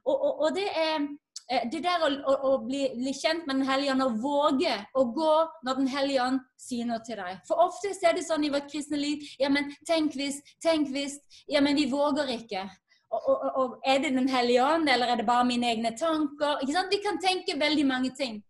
[0.06, 1.08] og, og, og det er
[1.50, 4.76] eh, det der å, å, å bli, bli kjent med Den hellige ånd, og våge
[4.94, 5.32] å gå
[5.66, 7.42] når Den hellige ånd sier noe til deg.
[7.50, 11.18] For ofte er det sånn i vårt kristne liv Ja, men tenk hvis, tenk hvis
[11.50, 12.68] Ja, men vi våger ikke.
[13.10, 16.62] Og, og- og Er det Den hellige ånd, eller er det bare mine egne tanker?
[16.62, 16.94] Ikke sant?
[16.94, 18.44] Vi kan tenke veldig mange ting.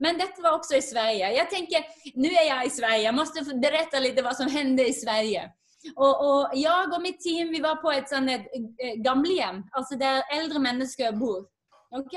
[0.00, 1.34] Men dette var også i Sverige.
[1.36, 1.84] Jeg tenker,
[2.16, 3.04] Nå er jeg i Sverige.
[3.04, 5.50] Jeg måste berette litt hva som hände i Sverige.
[5.96, 10.22] Og, och jeg og mitt team vi var på et sånt eh, gamlehjem, altså der
[10.32, 11.44] eldre mennesker bor.
[11.92, 12.16] Ok?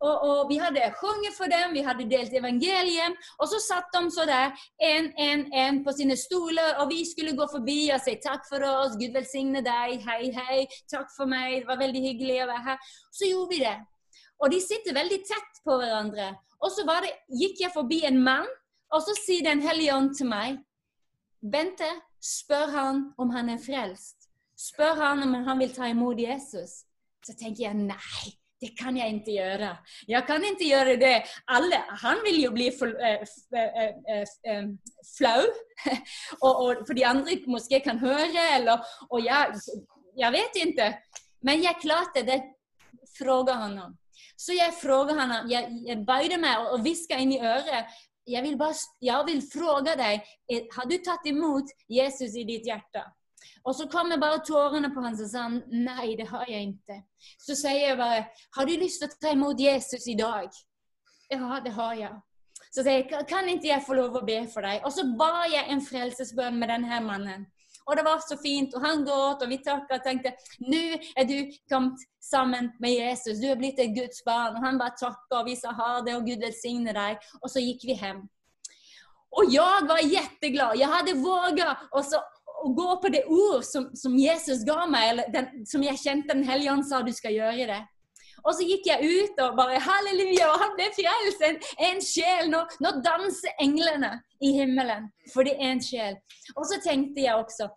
[0.00, 3.16] Og, og vi hadde sunget for dem, vi hadde delt evangeliet.
[3.40, 7.36] og så satt de så der, en, en, en på sine stoler, og vi skulle
[7.36, 11.62] gå forbi og si takk for oss, Gud velsigne deg, hei, hei, takk for meg,
[11.62, 12.90] det var veldig hyggelig å være her.
[13.12, 13.76] Så gjorde vi det.
[14.44, 16.34] Og de sitter veldig tett på hverandre.
[16.62, 18.48] Og så bare gikk jeg forbi en mann,
[18.94, 20.60] og så sier Den hellige ånd til meg
[21.42, 21.88] Bente,
[22.22, 24.30] spør han om han er frelst.
[24.56, 26.82] Spør han om han vil ta imot Jesus.
[27.22, 29.70] Så tenker jeg nei, det kan jeg ikke gjøre.
[30.08, 31.16] Jeg kan ikke gjøre det.
[31.52, 33.26] Alle, han vil jo bli eh,
[33.60, 34.70] eh, eh,
[35.12, 35.44] flau.
[36.46, 39.60] og, og for de andre måske kan høre, eller Og jeg,
[40.16, 40.88] jeg vet ikke.
[41.42, 42.42] Men jeg klarte det.
[43.18, 43.96] Fråga honom.
[44.36, 47.98] Så jeg spør honom, jeg, jeg bøyde meg og, og hviska inn i øret.
[48.26, 50.24] Jeg vil, bare, jeg vil fråga deg,
[50.74, 53.04] har du tatt imot Jesus i ditt hjerte?
[53.66, 57.00] Og så kommer bare tårene på hans og sa han, nei, det har jeg ikke.
[57.42, 58.24] Så sier jeg bare,
[58.56, 60.50] har du lyst til å ta imot Jesus i dag?
[61.30, 62.14] Ja, det har jeg.
[62.70, 64.82] Så sier jeg, kan ikke jeg få lov å be for deg?
[64.86, 67.46] Og så ba jeg en frelsesbønn med denne mannen.
[67.86, 70.32] Og det var så fint, og han gråt, og vi takket og tenkte,
[70.66, 71.36] nå er du
[71.70, 74.56] kommet sammen med Jesus, du er blitt et Guds barn.
[74.58, 77.22] Og han bare takket, og vi sa ha det, og Gud velsigne deg.
[77.42, 78.24] Og så gikk vi hjem.
[79.36, 80.78] Og jeg var kjempeglad.
[80.80, 82.02] Jeg hadde våget å
[82.74, 86.46] gå på det ord som, som Jesus ga meg, eller den, som jeg kjente Den
[86.48, 87.82] hellige ånd sa du skal gjøre det.
[88.44, 91.44] Og så gikk jeg ut og bare Halleluja, han ble frelst!
[91.46, 92.50] En, en sjel!
[92.52, 96.18] Nå, nå danser englene i himmelen for det er en sjel.
[96.56, 97.68] Og så tenkte jeg også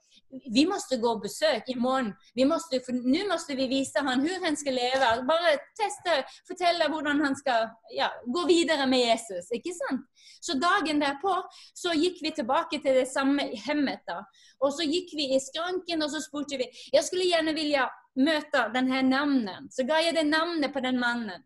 [0.52, 2.14] vi måste gå och besök imorgon.
[2.34, 5.24] Vi måste, för nu måste vi visa han hur han ska leva.
[5.24, 9.52] Bara testa, fortelle hvordan han skal ja, gå videre med Jesus.
[9.52, 10.06] ikke sant?
[10.40, 11.34] Så dagen derpå
[11.74, 14.04] så gikk vi tilbake til det samme hemmet.
[14.08, 14.24] da.
[14.60, 18.70] Og så gikk vi i skranken og så spurte vi jeg skulle gjerne vilja møte
[18.74, 19.72] denne navnet.
[19.74, 21.44] Så ga jeg det navnet på den mannen.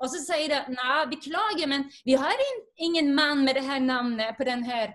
[0.00, 2.44] Og så sier de nei, beklager, men vi har
[2.78, 4.86] ingen mann med det her navnet på denne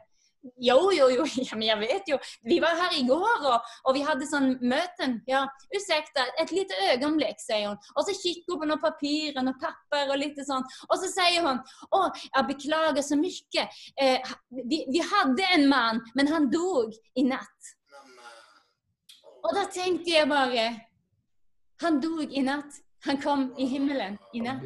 [0.58, 2.18] jo, jo, jo, ja, men jeg vet jo.
[2.46, 5.10] Vi var her i går, og, og vi hadde sånn møte.
[5.30, 7.80] Ja, unnskyld, et lite øyeblikk, sier hun.
[7.96, 10.66] Og så kikker hun på noen papirer og papper og litt sånn.
[10.90, 13.68] Og så sier hun å, jeg beklager så mye.
[14.02, 17.76] Eh, vi, vi, hadde en mann, men han dog i natt.
[19.46, 20.72] Og da tenkte jeg bare
[21.84, 22.80] Han dog i natt.
[23.06, 24.64] Han kom i himmelen i natt.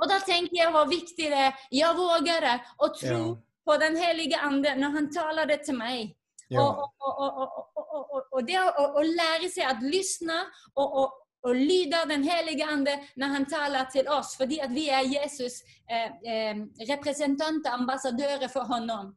[0.00, 1.64] Og da tenker jeg hvor viktig det er.
[1.74, 5.78] Jeg våger det å tro ja på Den hellige ande når han taler det til
[5.78, 6.14] meg.
[6.50, 6.62] Ja.
[6.62, 10.38] Og, og, og, og, det å, lære seg å lysne
[10.74, 11.16] og,
[11.56, 16.10] lyde Den hellige ande når han taler til oss, fordi at vi er Jesus' eh,
[16.26, 16.58] eh,
[16.90, 19.14] representanter, ambassadører for honom.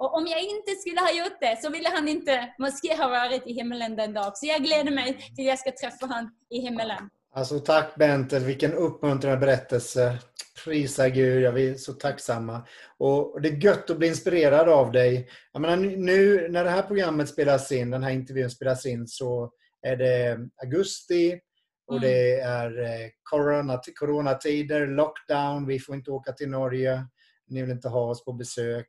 [0.00, 3.46] Og om jeg ikke skulle ha gjort det, så ville han ikke måske ha vært
[3.46, 4.32] i himmelen den dag.
[4.34, 7.10] Så jeg gleder meg til jeg skal treffe han i himmelen.
[7.32, 10.18] Alltså tack Bente, vilken uppmuntrande berättelse.
[10.64, 12.66] Prisa Gud, jag är så tacksamma.
[12.98, 15.28] Och det är gött att bli inspirerad av dig.
[15.52, 19.52] Jag menar, nu när det här programmet spelas in, den här intervjun spelas in, så
[19.82, 21.40] är det augusti
[21.86, 22.08] och mm.
[22.08, 27.06] det är eh, corona, coronatider, lockdown, vi får inte åka till Norge,
[27.46, 28.88] ni vill inte ha oss på besök.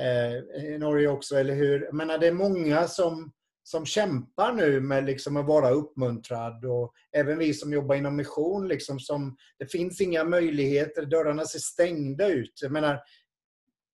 [0.00, 1.84] Eh, I Norge också, eller hur?
[1.84, 3.32] Jag menar, det är många som
[3.70, 8.68] som kämpar nu med liksom att vara uppmuntrad och även vi som jobbar inom mission,
[8.68, 12.52] liksom som, det finns inga möjligheter, dörrarna ser stängda ut.
[12.62, 13.00] Jag menar,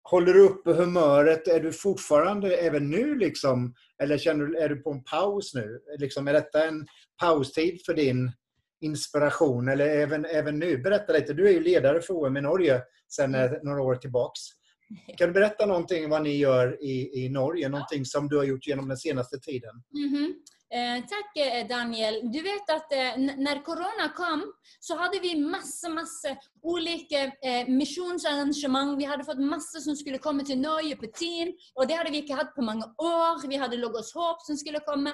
[0.03, 1.49] håller du uppe humöret?
[1.49, 5.81] Är du fortfarande, även nu liksom, eller känner du, är du på en paus nu?
[5.99, 6.87] Liksom, är detta en
[7.21, 8.33] paustid för din
[8.81, 9.69] inspiration?
[9.69, 10.79] Eller även, även nu?
[10.79, 13.59] Berätta lite, du är ju ledare för OM i Norge sedan mm.
[13.63, 14.41] några år tillbaks.
[15.17, 17.69] Kan du berätta någonting vad ni gör i, i Norge?
[17.69, 19.83] Någonting som du har gjort genom den senaste tiden?
[19.95, 20.29] Mm -hmm.
[20.71, 22.33] eh, tack eh, Daniel.
[22.33, 28.99] Du vet att eh, när corona kom så hade vi masse, masse olika eh, missionsarrangemang.
[28.99, 32.17] Vi hade fått masse som skulle komma till Norge på team och det hade vi
[32.17, 33.49] inte haft på många år.
[33.49, 35.13] Vi hade Logos Hope som skulle komma.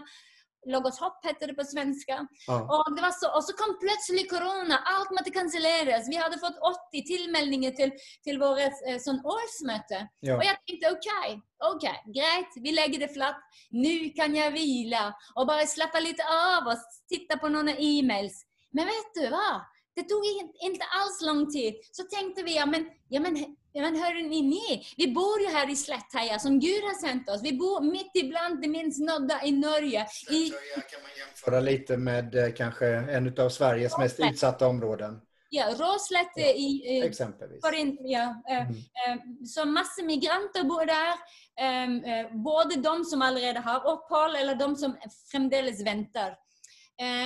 [0.67, 2.27] Logos hopp heter det på svenska.
[2.47, 2.57] Ja.
[2.73, 6.09] Och, det var så, och så kom plötsligt corona, allt måste cancelleras.
[6.09, 6.59] Vi hade fått
[6.91, 7.93] 80 tilmeldinger till,
[8.25, 10.09] till vårt eh, sån årsmöte.
[10.21, 10.37] Ja.
[10.37, 13.41] Och jag tänkte okej, okay, okej, okay, grejt, vi lägger det flatt.
[13.71, 18.47] Nu kan jag vila och bara slappa lite av och titta på några e-mails.
[18.71, 19.61] Men vet du vad?
[19.95, 20.25] Det tog
[20.61, 21.75] inte alls lång tid.
[21.93, 24.87] Så tänkte vi, ja men, ja, men Ja, men hör ni?
[24.97, 27.43] Vi bor ju här i Slätthaja som Gud har sänt oss.
[27.43, 30.07] Vi bor mitt ibland det minst nådda i Norge.
[30.31, 30.51] I...
[30.75, 35.21] kan man jämföra lite med eh, kanske en av Sveriges mest utsatta områden.
[35.49, 36.99] Ja, Råslätt ja, i...
[36.99, 37.65] Eh, exempelvis.
[37.75, 38.77] In, ja, eh, mm.
[38.77, 41.15] eh, så masse migranter bor der.
[41.61, 44.97] Eh, eh, både de som allerede har opphold, eller de som
[45.31, 46.37] fremdeles venter.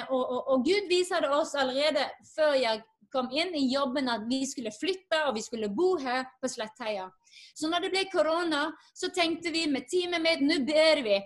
[0.08, 2.00] Og, og, og Gud viser det oss allerede
[2.36, 2.80] før jeg
[3.16, 7.08] kom inn i jobben at vi skulle flytte og vi skulle bo her på Slettheia.
[7.56, 11.18] Så når det ble korona, så tenkte vi med teamet mitt nå ber vi.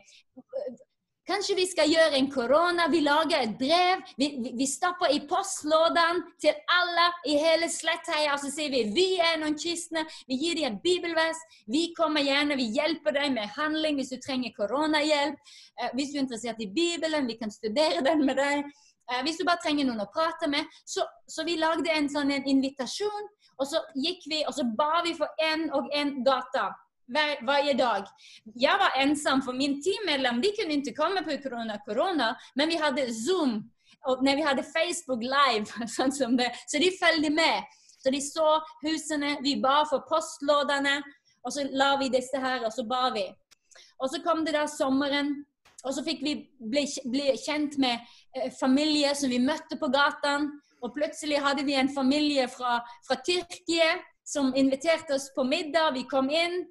[1.30, 2.88] Kanskje vi skal gjøre en korona.
[2.90, 4.00] Vi lager et brev.
[4.18, 8.34] Vi, vi, vi stapper i postlåden til alle i hele Slettheia.
[8.40, 10.02] Så sier vi vi er noen kristne.
[10.26, 11.38] Vi gir dem et bibelvers.
[11.70, 15.38] Vi kommer gjerne, vi hjelper deg med handling hvis du trenger koronahjelp.
[15.78, 18.66] Eh, hvis du er interessert i Bibelen, vi kan studere den med deg.
[19.10, 20.68] Eh, hvis du bare trenger noen å prate med.
[20.84, 23.26] Så, så vi lagde en sånn en invitasjon,
[23.60, 26.70] og så gikk vi og så ba vi for én og én gata.
[27.10, 28.06] Hver, hver, dag.
[28.54, 33.08] Jeg var ensom, for min teammedlem de kunne ikke komme på korona, men vi hadde
[33.10, 33.56] Zoom
[34.08, 36.50] og når vi hadde Facebook Live, sånn som det.
[36.68, 37.76] så de fulgte med.
[38.00, 38.46] Så de så
[38.84, 41.00] husene, vi ba for postlådene,
[41.44, 43.26] og så la vi disse her, og så ba vi.
[44.00, 45.34] Og så kom det da sommeren,
[45.84, 46.34] og så fikk vi
[46.72, 48.00] bli, bli kjent med
[48.36, 50.50] eh, familier som vi møtte på gatan.
[50.80, 53.94] Og plutselig hadde vi en familie fra, fra Tyrkia
[54.26, 55.94] som inviterte oss på middag.
[55.96, 56.62] Vi kom inn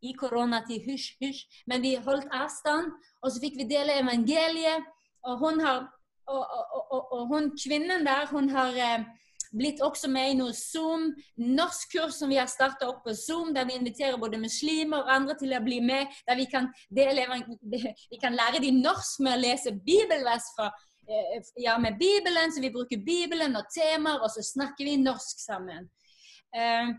[0.00, 2.92] i koronatid, hysj, hysj, men vi holdt avstand.
[3.20, 4.88] Og så fikk vi dele evangeliet.
[5.28, 5.84] Og hun, har,
[6.28, 9.08] og, og, og, hun kvinnen der, hun har eh,
[9.50, 13.66] blitt også med i noe Zoom, norskkurs som vi har starta opp på Zoom, der
[13.68, 16.10] vi inviterer både muslimer og andre til å bli med.
[16.28, 17.26] Der vi kan, dele,
[18.12, 22.62] vi kan lære de norsk med å lese bibelvers fra eh, ja, med Bibelen, så
[22.62, 25.90] vi bruker Bibelen og temaer, og så snakker vi norsk sammen.
[26.50, 26.96] Uh,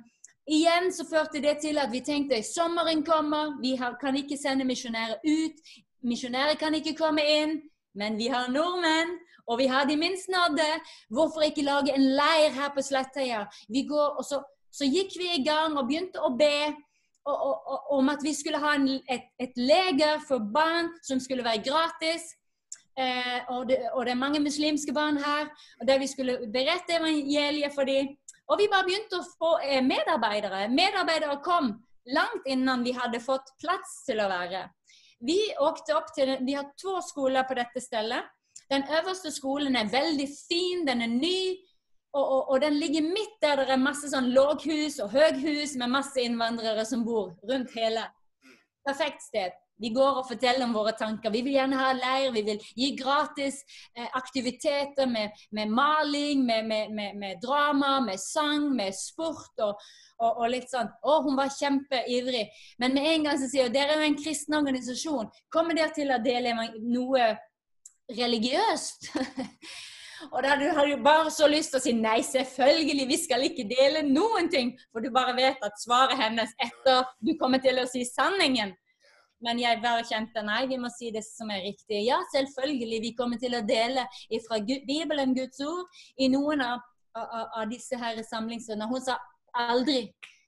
[0.48, 4.68] igjen så førte det til at vi tenkte sommeren kommer, vi har, kan ikke sende
[4.68, 5.76] misjonærer ut.
[6.08, 7.60] Misjonærer kan ikke komme inn,
[7.96, 9.18] men vi har nordmenn.
[9.52, 10.68] Og vi har de minst nådde.
[11.12, 13.44] Hvorfor ikke lage en leir her på Slettøya?
[13.70, 14.40] Vi går, og så,
[14.72, 16.72] så gikk vi i gang og begynte å be
[17.26, 21.20] og, og, og, om at vi skulle ha en, et, et leger for barn som
[21.22, 22.32] skulle være gratis.
[22.98, 23.38] Eh,
[23.68, 25.52] det, og, det, er mange muslimske barn her.
[25.80, 28.16] og Der vi skulle berette evangeliet for dem.
[28.50, 30.68] Og vi bare begynte å få eh, medarbeidere.
[30.74, 31.76] Medarbeidere kom
[32.10, 34.66] langt innan vi hadde fått plass til å være.
[35.22, 38.24] Vi åkte opp til, vi har to skoler på dette stedet.
[38.72, 41.42] Den øverste skolen er veldig fin, den er ny.
[42.14, 45.94] Og, og, og, den ligger midt der det er masse sånn låghus og høghus med
[45.94, 48.04] masse innvandrere som bor rundt hele.
[48.88, 49.56] Perfekt sted.
[49.82, 51.32] Vi går og forteller om våre tanker.
[51.34, 53.62] Vi vil gjerne ha leir, vi vil gi gratis
[53.96, 59.80] eh, aktiviteter med, med maling, med, med, med, drama, med sang, med sport og,
[60.20, 60.92] og, litt sånn.
[61.02, 62.44] Å, hun var kjempeivrig.
[62.78, 65.32] Men med en gang så sier hun dere er jo en kristen organisasjon.
[65.50, 66.54] Kommer dere til å dele
[66.84, 67.32] noe
[68.18, 69.12] religiøst?
[70.30, 73.66] Og da har du bare så lyst til å si nei, selvfølgelig, vi skal ikke
[73.70, 74.76] dele noen ting.
[74.94, 78.76] For du bare vet at svaret hennes etter du kommer til å si sanningen.
[79.42, 82.04] Men jeg bare kjente nei, vi må si det som er riktig.
[82.06, 84.06] Ja, selvfølgelig, vi kommer til å dele
[84.46, 85.90] fra Bibelen, Guds ord,
[86.22, 86.84] i noen av,
[87.18, 88.86] av, av disse her samlingsene.
[88.92, 89.18] Hun sa
[89.58, 90.04] aldri.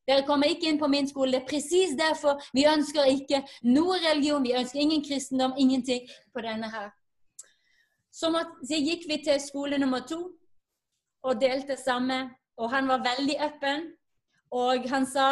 [0.08, 1.32] Dere kommer ikke inn på min skole.
[1.32, 4.44] Det er presis derfor vi ønsker ikke noe religion.
[4.46, 6.06] Vi ønsker ingen kristendom, ingenting
[6.36, 6.92] på denne her.
[8.14, 8.30] Så,
[8.70, 10.22] gikk vi til skole nummer to
[11.24, 12.30] og delte samme.
[12.62, 13.88] Og han var veldig åpen.
[14.54, 15.26] Og han sa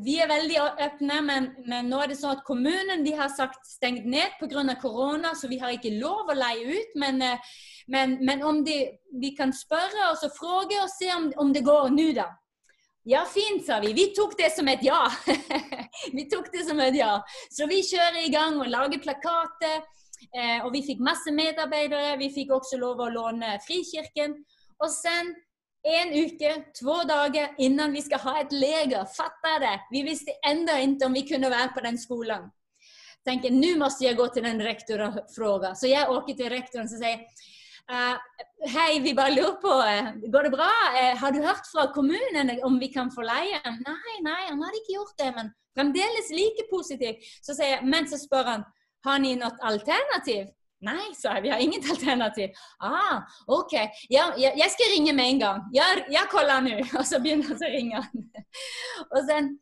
[0.00, 3.66] vi er veldig åpne, men, men, nå er det sånn at kommunen de har sagt
[3.68, 4.64] stengt ned pga.
[4.80, 6.94] korona, så vi har ikke lov å leie ut.
[6.96, 7.52] Men, eh,
[7.88, 8.78] men, men om de,
[9.20, 12.30] vi kan spørre oss og fråge og se om, om det går nå, da.
[13.04, 13.92] Ja, fint, sa vi.
[13.92, 15.04] Vi tok det som et ja.
[16.16, 17.16] vi tok det som et ja.
[17.50, 19.82] Så vi kjører i gang og lager plakater.
[20.30, 22.18] Eh, og vi fikk masse medarbeidere.
[22.20, 24.36] Vi fikk også lov å låne Frikirken.
[24.82, 25.32] Og sen
[25.82, 29.76] en uke, to dager innan vi skal ha et leger, fatter det.
[29.90, 32.50] Vi visste enda ikke om vi kunne være på den skolen.
[33.26, 35.74] Tenker, nå må jeg gå til den rektoren og spørre.
[35.78, 37.22] Så jeg åker til rektoren og sier
[37.90, 38.14] uh,
[38.70, 40.70] Hei, vi bare lurer på, uh, går det bra?
[40.94, 43.62] Uh, har du hørt fra kommunen om vi kan få leie?
[43.82, 47.22] Nei, nei, han hadde ikke gjort det, men fremdeles like positiv.
[47.42, 48.66] Så sier jeg, men så spør han
[49.04, 50.50] har ni noe alternativ?
[50.82, 51.44] Nei, sa jeg.
[51.44, 52.56] Vi har ingen alternativ.
[52.82, 53.74] Ah, OK.
[54.10, 55.60] Ja, jeg skal ringe med en gang.
[55.74, 56.80] Jeg, jeg kaller nå.
[56.98, 58.02] Og så begynner han å ringe.
[59.12, 59.52] og sen,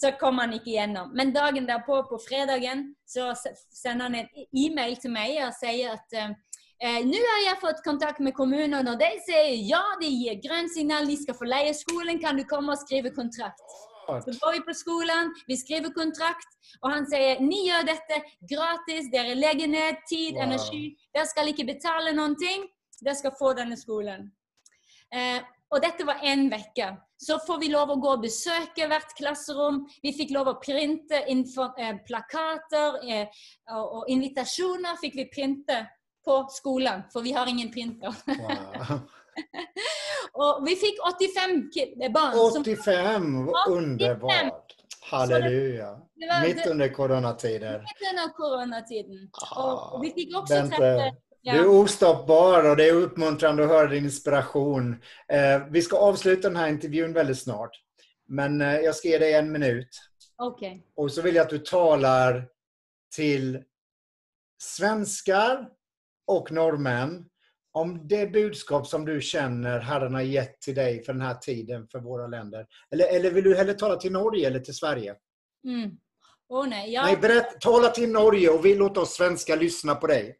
[0.00, 1.12] så kom han ikke gjennom.
[1.16, 6.16] Men dagen derpå, på fredagen, så sender han en e-mail til meg og sier at
[6.16, 10.72] eh, nå har jeg fått kontakt med kommunen, og de sier ja, de gir grønt
[10.72, 13.76] signal, de skal få leie skolen, kan du komme og skrive kontrakt.
[14.06, 19.08] Så går vi på skolen, vi skriver kontrakt, og han sier ni gjør dette gratis,
[19.12, 20.44] dere legger ned tid, wow.
[20.48, 20.84] energi.
[21.14, 22.66] Dere skal ikke betale noen ting,
[23.00, 24.30] dere skal få denne skolen.
[25.12, 25.40] Eh,
[25.72, 26.90] og dette var én uke.
[27.16, 29.82] Så får vi lov å gå og besøke hvert klasserom.
[30.02, 35.78] Vi fikk lov å printe eh, plakater eh, og, og, invitasjoner fikk vi printe
[36.22, 38.14] på skolen, for vi har ingen printer.
[38.26, 39.00] Wow.
[40.42, 42.36] og vi fikk 85 barn.
[42.36, 43.28] 85!
[43.48, 44.76] Som, underbart!
[45.12, 45.90] Halleluja.
[46.42, 47.82] Midt under koronatider.
[47.84, 49.28] Midt under koronatiden.
[49.60, 51.12] Og vi fikk også treffe
[51.44, 51.56] ja.
[51.56, 54.92] Du er ostoppbar, og det er oppmuntrende å høre din inspirasjon.
[55.26, 57.80] Eh, vi skal avslutte denne intervjuen veldig snart,
[58.30, 59.98] men eh, jeg skal gi deg en minutt.
[60.38, 60.76] Okay.
[61.02, 62.38] Og så vil jeg at du taler
[63.10, 63.56] til
[64.62, 65.64] svensker
[66.30, 67.18] og nordmenn
[67.72, 71.88] om det budskap som du känner Herren har gett till dig för den här tiden
[71.88, 72.66] för våra länder?
[72.90, 75.14] Eller, eller vill du hellre tala till Norge eller till Sverige?
[75.66, 75.90] Mm.
[76.48, 77.04] Oh, nej, jag...
[77.04, 80.36] nej berätt, tala till Norge och vi låter oss svenskar lyssna på dig.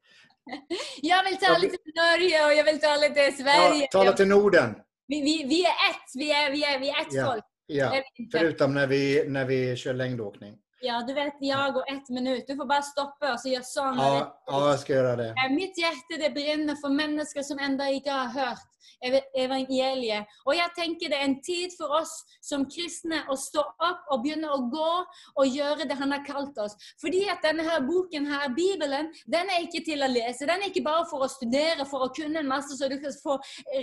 [1.02, 3.80] jag vill tala till Norge och jag vill tala till Sverige.
[3.80, 4.74] Ja, tala till Norden.
[5.06, 7.26] Vi, vi, vi är ett, vi är, vi är, vi är ett ja.
[7.26, 7.44] folk.
[7.66, 8.02] Ja.
[8.32, 10.58] Förutom när vi, när vi kör längdåkning.
[10.84, 12.46] Ja, du vet, jag og ett minutt.
[12.46, 14.00] Du får bare stoppe og så gjøre sånn.
[14.02, 15.30] Ja, ja, jeg skal gjøre det.
[15.54, 18.72] Mitt hjerte det brenner for mennesker som enda ikke har hørt
[19.02, 20.30] evangeliet.
[20.46, 22.12] Og jeg tenker det er en tid for oss
[22.44, 24.90] som kristne å stå opp og begynne å gå
[25.42, 26.76] og gjøre det han har kalt oss.
[27.02, 30.46] Fordi at denne her boken her, Bibelen, den er ikke til å lese.
[30.48, 33.14] Den er ikke bare for å studere, for å kunne en masse, så du kan
[33.22, 33.38] få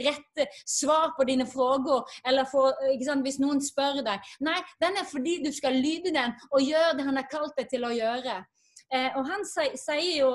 [0.06, 4.24] rette svar på dine spørsmål, eller sant, hvis noen spør deg.
[4.46, 7.70] Nei, den er fordi du skal lyde den og gjøre det han har kalt deg
[7.70, 8.42] til å gjøre.
[8.90, 10.34] Eh, og han sier jo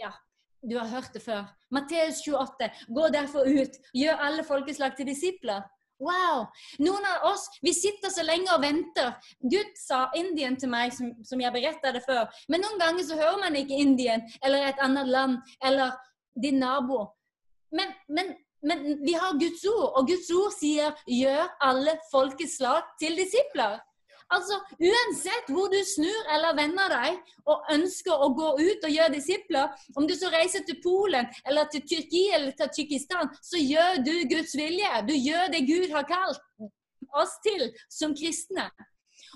[0.00, 0.10] ja,
[0.64, 1.44] du har hørt det før.
[1.70, 2.70] Matteus 28.
[2.88, 5.62] Gå derfor ut, gjør alle folkeslag til disipler.
[6.02, 6.48] Wow!
[6.82, 9.12] Noen av oss vi sitter så lenge og venter.
[9.40, 12.26] Gud sa Indien til meg, som, som jeg berettet det før.
[12.50, 15.94] Men noen ganger så hører man ikke Indien eller et annet land eller
[16.34, 17.06] din nabo.
[17.74, 18.34] Men, men,
[18.66, 23.78] men vi har Guds ord, og Guds ord sier 'gjør alle folkeslag til disipler'.
[24.32, 27.18] Altså, Uansett hvor du snur eller vender deg
[27.50, 31.68] og ønsker å gå ut og gjøre disipler, om du så reiser til Polen eller
[31.72, 34.90] til Tyrkia eller til Tsjikkistan, så gjør du Guds vilje.
[35.08, 36.42] Du gjør det Gud har kalt
[37.14, 38.70] oss til som kristne.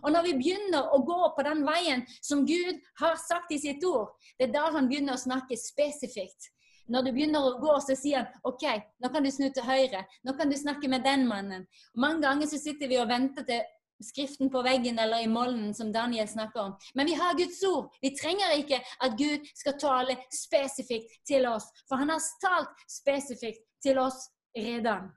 [0.05, 3.85] Og når vi begynner å gå på den veien som Gud har sagt i sitt
[3.87, 6.53] ord, det er da han begynner å snakke spesifikt.
[6.89, 8.65] Når du begynner å gå, så sier han OK,
[9.03, 10.07] nå kan du snu til høyre.
[10.25, 11.67] Nå kan du snakke med den mannen.
[11.93, 13.67] Mange ganger så sitter vi og venter til
[14.05, 16.75] skriften på veggen eller i mollen, som Daniel snakker om.
[16.95, 17.91] Men vi har Guds ord.
[18.01, 23.65] Vi trenger ikke at Gud skal tale spesifikt til oss, for han har talt spesifikt
[23.83, 25.11] til oss redan.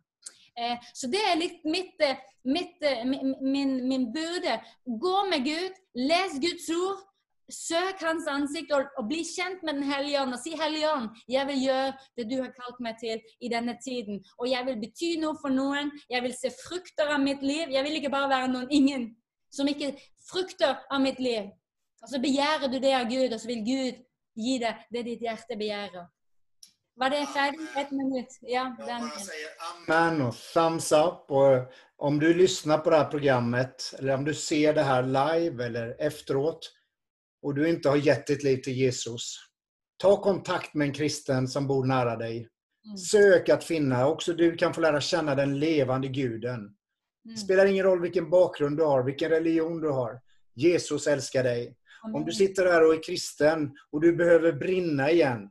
[0.60, 4.60] Eh, så det er litt mitt, eh, mitt, min, min, min burde.
[4.86, 7.00] Gå med Gud, les Guds ord,
[7.52, 10.36] Søk hans ansikt og, og, bli kjent med Den hellige ånd.
[10.36, 13.78] Og si, Hellige ånd, jeg vil gjøre det du har kalt meg til i denne
[13.84, 14.22] tiden.
[14.40, 15.92] Og jeg vil bety noe for noen.
[16.10, 17.72] Jeg vil se frukter av mitt liv.
[17.74, 19.10] Jeg vil ikke bare være noen ingen
[19.52, 19.94] som ikke
[20.30, 21.52] frukter av mitt liv.
[22.02, 24.02] Og så begjærer du det av Gud, og så vil Gud
[24.42, 26.08] gi deg det ditt hjerte begjærer.
[27.02, 27.68] Var det ferdig?
[27.78, 28.40] Ett minutt?
[28.42, 29.10] Ja, den.
[29.90, 31.32] Amen och thumbs up.
[31.32, 35.66] Och om du lyssnar på det här programmet eller om du ser det här live
[35.66, 36.72] eller efteråt
[37.42, 39.36] och du inte har gett ditt liv till Jesus,
[39.98, 42.48] ta kontakt med en kristen som bor nära dig.
[42.86, 42.98] Mm.
[42.98, 44.08] Sök att finna.
[44.08, 46.76] Också du kan få lära känna den levande guden.
[47.26, 47.38] Mm.
[47.38, 50.20] spelar ingen roll vilken bakgrund du har, vilken religion du har.
[50.56, 51.76] Jesus älskar dig.
[52.04, 52.16] Amen.
[52.16, 55.50] Om du sitter där och är kristen och du behöver brinna igen,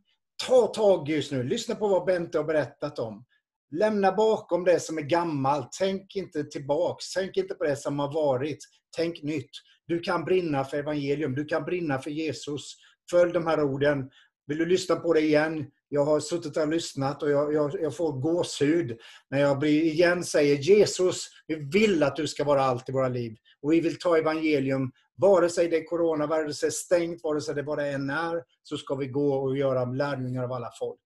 [0.49, 1.43] ta tag just nu.
[1.43, 3.25] Lyssna på vad Bente har berättat om.
[3.71, 5.69] Lämna bakom det som är gammalt.
[5.79, 7.13] Tänk inte tillbaks.
[7.15, 8.59] Tänk inte på det som har varit.
[8.97, 9.51] Tänk nytt.
[9.87, 11.35] Du kan brinna för evangelium.
[11.35, 12.77] Du kan brinna för Jesus.
[13.11, 14.11] Följ de här orden.
[14.47, 15.67] Vill du lyssna på det igen?
[15.89, 18.99] Jag har suttit och lyssnat och jag, jag, jag får gåshud
[19.31, 23.37] när jag igen säger Jesus, vi vill att du ska vara allt i våra liv.
[23.63, 27.23] Och vi vill ta evangelium, vare sig det är corona, vare sig det är stängt,
[27.23, 30.71] vare sig det bara än är, så ska vi gå och göra lärjungar av alla
[30.79, 31.01] folk.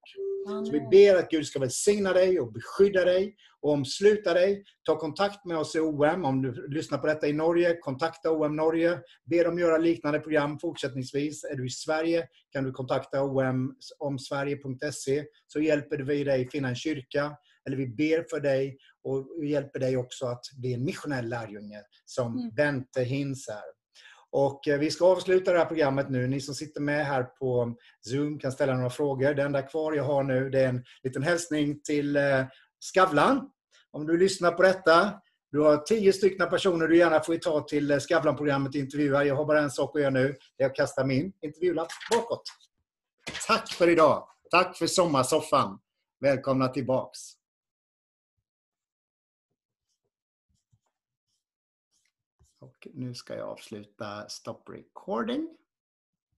[0.47, 4.65] Så vi ber att Gud ska välsigna dig och beskydda dig och omsluta dig.
[4.83, 6.25] Ta kontakt med oss i OM.
[6.25, 9.01] Om du lyssnar på detta i Norge, kontakta OM Norge.
[9.31, 11.45] Be dem göra liknande program fortsättningsvis.
[11.45, 13.23] Är du i Sverige kan du kontakta
[13.99, 17.37] omsverige.se så hjälper vi dig finna en kyrka.
[17.67, 22.39] Eller vi ber för dig och hjälper dig också att bli en missionell lärjunge som
[22.39, 22.55] mm.
[22.55, 23.84] Bente Hins är.
[24.35, 26.27] Och eh, vi ska avsluta det här programmet nu.
[26.27, 29.35] Ni som sitter med här på Zoom kan ställa några frågor.
[29.35, 32.45] Det enda kvar jag har nu det är en liten hälsning till eh,
[32.81, 33.51] Skavlan.
[33.91, 35.13] Om du lyssnar på detta.
[35.51, 39.25] Du har tio stycken personer du gärna får ta till eh, Skavlan-programmet och intervjua.
[39.25, 40.37] Jag har bara en sak att göra nu.
[40.59, 42.43] Det är att kasta min intervjulapp bakåt.
[43.47, 44.29] Tack för idag.
[44.51, 45.79] Tack för sommarsoffan.
[46.21, 47.21] Välkomna tillbaks.
[52.93, 55.49] Nu ska jag avsluta stop recording.